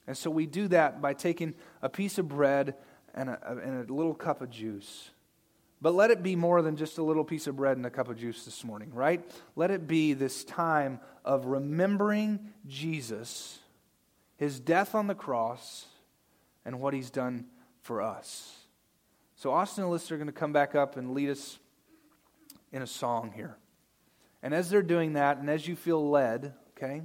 And 0.08 0.18
so 0.18 0.30
we 0.30 0.46
do 0.46 0.68
that 0.70 1.02
by 1.02 1.14
taking 1.14 1.54
a 1.82 1.90
piece 1.90 2.18
of 2.18 2.28
bread 2.28 2.76
and 3.14 3.30
a, 3.30 3.60
and 3.64 3.90
a 3.90 3.94
little 3.94 4.14
cup 4.14 4.42
of 4.42 4.50
juice. 4.50 5.12
But 5.82 5.94
let 5.94 6.12
it 6.12 6.24
be 6.24 6.36
more 6.36 6.62
than 6.62 6.76
just 6.76 6.98
a 6.98 7.04
little 7.04 7.24
piece 7.24 7.48
of 7.48 7.56
bread 7.56 7.78
and 7.78 7.86
a 7.86 7.90
cup 7.90 8.10
of 8.10 8.18
juice 8.18 8.44
this 8.44 8.64
morning, 8.64 8.92
right? 8.94 9.24
Let 9.56 9.72
it 9.72 9.88
be 9.88 10.14
this 10.14 10.44
time 10.44 11.00
of 11.24 11.46
remembering 11.46 12.40
Jesus, 12.68 13.60
his 14.36 14.60
death 14.60 14.94
on 14.94 15.08
the 15.08 15.16
cross, 15.16 15.86
and 16.66 16.82
what 16.82 16.94
he's 16.94 17.10
done 17.10 17.46
for 17.82 18.02
us. 18.02 18.56
So 19.36 19.52
Austin 19.52 19.86
and 19.86 19.94
Alyssa 19.94 20.12
are 20.12 20.18
going 20.18 20.28
to 20.28 20.34
come 20.34 20.52
back 20.52 20.76
up 20.76 20.98
and 20.98 21.14
lead 21.14 21.30
us 21.30 21.60
in 22.72 22.82
a 22.82 22.88
song 22.88 23.32
here. 23.34 23.58
And 24.44 24.54
as 24.54 24.70
they're 24.70 24.82
doing 24.82 25.14
that, 25.14 25.38
and 25.38 25.50
as 25.50 25.68
you 25.68 25.76
feel 25.76 26.10
led, 26.10 26.54
okay, 26.72 27.02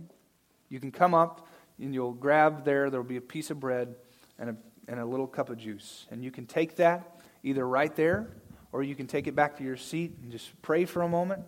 you 0.75 0.81
can 0.81 0.91
come 0.91 1.15
up 1.15 1.47
and 1.81 1.95
you'll 1.95 2.13
grab 2.13 2.65
there, 2.65 2.91
there'll 2.91 3.07
be 3.07 3.17
a 3.17 3.21
piece 3.21 3.51
of 3.51 3.61
bread 3.61 3.95
and 4.41 4.51
a, 4.51 4.57
and 4.89 4.99
a 4.99 5.07
little 5.07 5.29
cup 5.29 5.49
of 5.49 5.57
juice. 5.57 6.07
And 6.11 6.25
you 6.25 6.33
can 6.33 6.47
take 6.47 6.75
that 6.77 7.23
either 7.45 7.67
right 7.67 7.95
there 7.95 8.27
or 8.73 8.83
you 8.83 8.97
can 8.97 9.07
take 9.07 9.29
it 9.29 9.37
back 9.37 9.57
to 9.59 9.63
your 9.63 9.77
seat 9.77 10.17
and 10.21 10.33
just 10.33 10.51
pray 10.63 10.85
for 10.85 11.03
a 11.03 11.09
moment. 11.09 11.45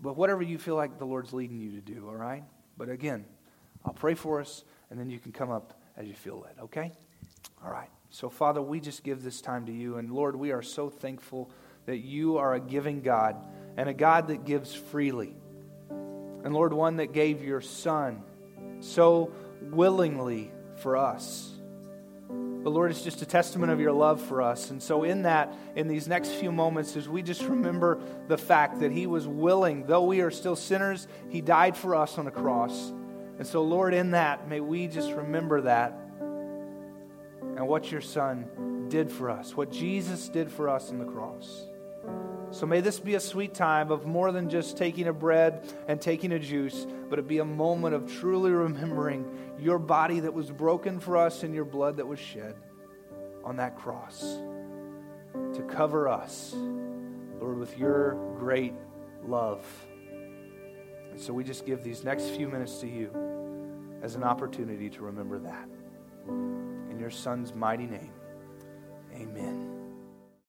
But 0.00 0.16
whatever 0.16 0.42
you 0.42 0.58
feel 0.58 0.74
like 0.74 0.98
the 0.98 1.04
Lord's 1.04 1.32
leading 1.32 1.60
you 1.60 1.70
to 1.70 1.80
do, 1.80 2.08
all 2.08 2.16
right? 2.16 2.42
But 2.76 2.88
again, 2.88 3.24
I'll 3.84 3.92
pray 3.92 4.14
for 4.14 4.40
us 4.40 4.64
and 4.90 4.98
then 4.98 5.08
you 5.08 5.20
can 5.20 5.30
come 5.30 5.52
up 5.52 5.80
as 5.96 6.08
you 6.08 6.14
feel 6.14 6.40
led, 6.40 6.64
okay? 6.64 6.90
All 7.64 7.70
right. 7.70 7.88
So, 8.10 8.28
Father, 8.28 8.60
we 8.60 8.80
just 8.80 9.04
give 9.04 9.22
this 9.22 9.40
time 9.40 9.66
to 9.66 9.72
you. 9.72 9.98
And 9.98 10.10
Lord, 10.10 10.34
we 10.34 10.50
are 10.50 10.62
so 10.62 10.90
thankful 10.90 11.48
that 11.84 11.98
you 11.98 12.38
are 12.38 12.54
a 12.54 12.60
giving 12.60 13.02
God 13.02 13.36
and 13.76 13.88
a 13.88 13.94
God 13.94 14.26
that 14.28 14.44
gives 14.44 14.74
freely. 14.74 15.36
And 16.44 16.54
Lord, 16.54 16.72
one 16.72 16.96
that 16.96 17.12
gave 17.12 17.42
your 17.42 17.60
Son 17.60 18.22
so 18.80 19.32
willingly 19.60 20.50
for 20.76 20.96
us. 20.96 21.52
But 22.28 22.70
Lord, 22.70 22.90
it's 22.90 23.02
just 23.02 23.22
a 23.22 23.26
testament 23.26 23.70
of 23.70 23.78
your 23.78 23.92
love 23.92 24.20
for 24.20 24.42
us. 24.42 24.70
And 24.70 24.82
so, 24.82 25.04
in 25.04 25.22
that, 25.22 25.54
in 25.76 25.86
these 25.86 26.08
next 26.08 26.30
few 26.30 26.50
moments, 26.50 26.96
as 26.96 27.08
we 27.08 27.22
just 27.22 27.42
remember 27.42 28.00
the 28.26 28.36
fact 28.36 28.80
that 28.80 28.90
He 28.90 29.06
was 29.06 29.26
willing, 29.28 29.86
though 29.86 30.02
we 30.02 30.20
are 30.20 30.32
still 30.32 30.56
sinners, 30.56 31.06
He 31.28 31.40
died 31.40 31.76
for 31.76 31.94
us 31.94 32.18
on 32.18 32.26
a 32.26 32.32
cross. 32.32 32.92
And 33.38 33.46
so, 33.46 33.62
Lord, 33.62 33.94
in 33.94 34.12
that, 34.12 34.48
may 34.48 34.60
we 34.60 34.88
just 34.88 35.12
remember 35.12 35.60
that 35.60 35.92
and 37.56 37.68
what 37.68 37.92
your 37.92 38.00
Son 38.00 38.88
did 38.88 39.10
for 39.10 39.30
us, 39.30 39.56
what 39.56 39.70
Jesus 39.70 40.28
did 40.28 40.50
for 40.50 40.68
us 40.68 40.90
on 40.90 40.98
the 40.98 41.04
cross. 41.04 41.66
So 42.50 42.64
may 42.64 42.80
this 42.80 42.98
be 43.00 43.14
a 43.16 43.20
sweet 43.20 43.54
time 43.54 43.90
of 43.90 44.06
more 44.06 44.32
than 44.32 44.48
just 44.48 44.78
taking 44.78 45.08
a 45.08 45.12
bread 45.12 45.74
and 45.88 46.00
taking 46.00 46.32
a 46.32 46.38
juice, 46.38 46.86
but 47.10 47.18
it 47.18 47.28
be 47.28 47.38
a 47.38 47.44
moment 47.44 47.94
of 47.94 48.10
truly 48.20 48.50
remembering 48.50 49.56
your 49.58 49.78
body 49.78 50.20
that 50.20 50.32
was 50.32 50.50
broken 50.50 51.00
for 51.00 51.16
us 51.16 51.42
and 51.42 51.54
your 51.54 51.64
blood 51.64 51.96
that 51.98 52.06
was 52.06 52.18
shed 52.18 52.54
on 53.44 53.56
that 53.56 53.76
cross 53.76 54.38
to 55.54 55.62
cover 55.68 56.08
us, 56.08 56.54
Lord, 57.40 57.58
with 57.58 57.76
your 57.78 58.14
great 58.38 58.74
love. 59.24 59.66
And 61.10 61.20
so 61.20 61.32
we 61.32 61.44
just 61.44 61.66
give 61.66 61.82
these 61.82 62.04
next 62.04 62.30
few 62.30 62.48
minutes 62.48 62.78
to 62.78 62.86
you 62.86 63.10
as 64.02 64.14
an 64.14 64.22
opportunity 64.22 64.88
to 64.90 65.02
remember 65.02 65.38
that. 65.40 65.68
In 66.28 66.96
your 66.98 67.10
Son's 67.10 67.54
mighty 67.54 67.86
name, 67.86 68.12
amen. 69.14 69.75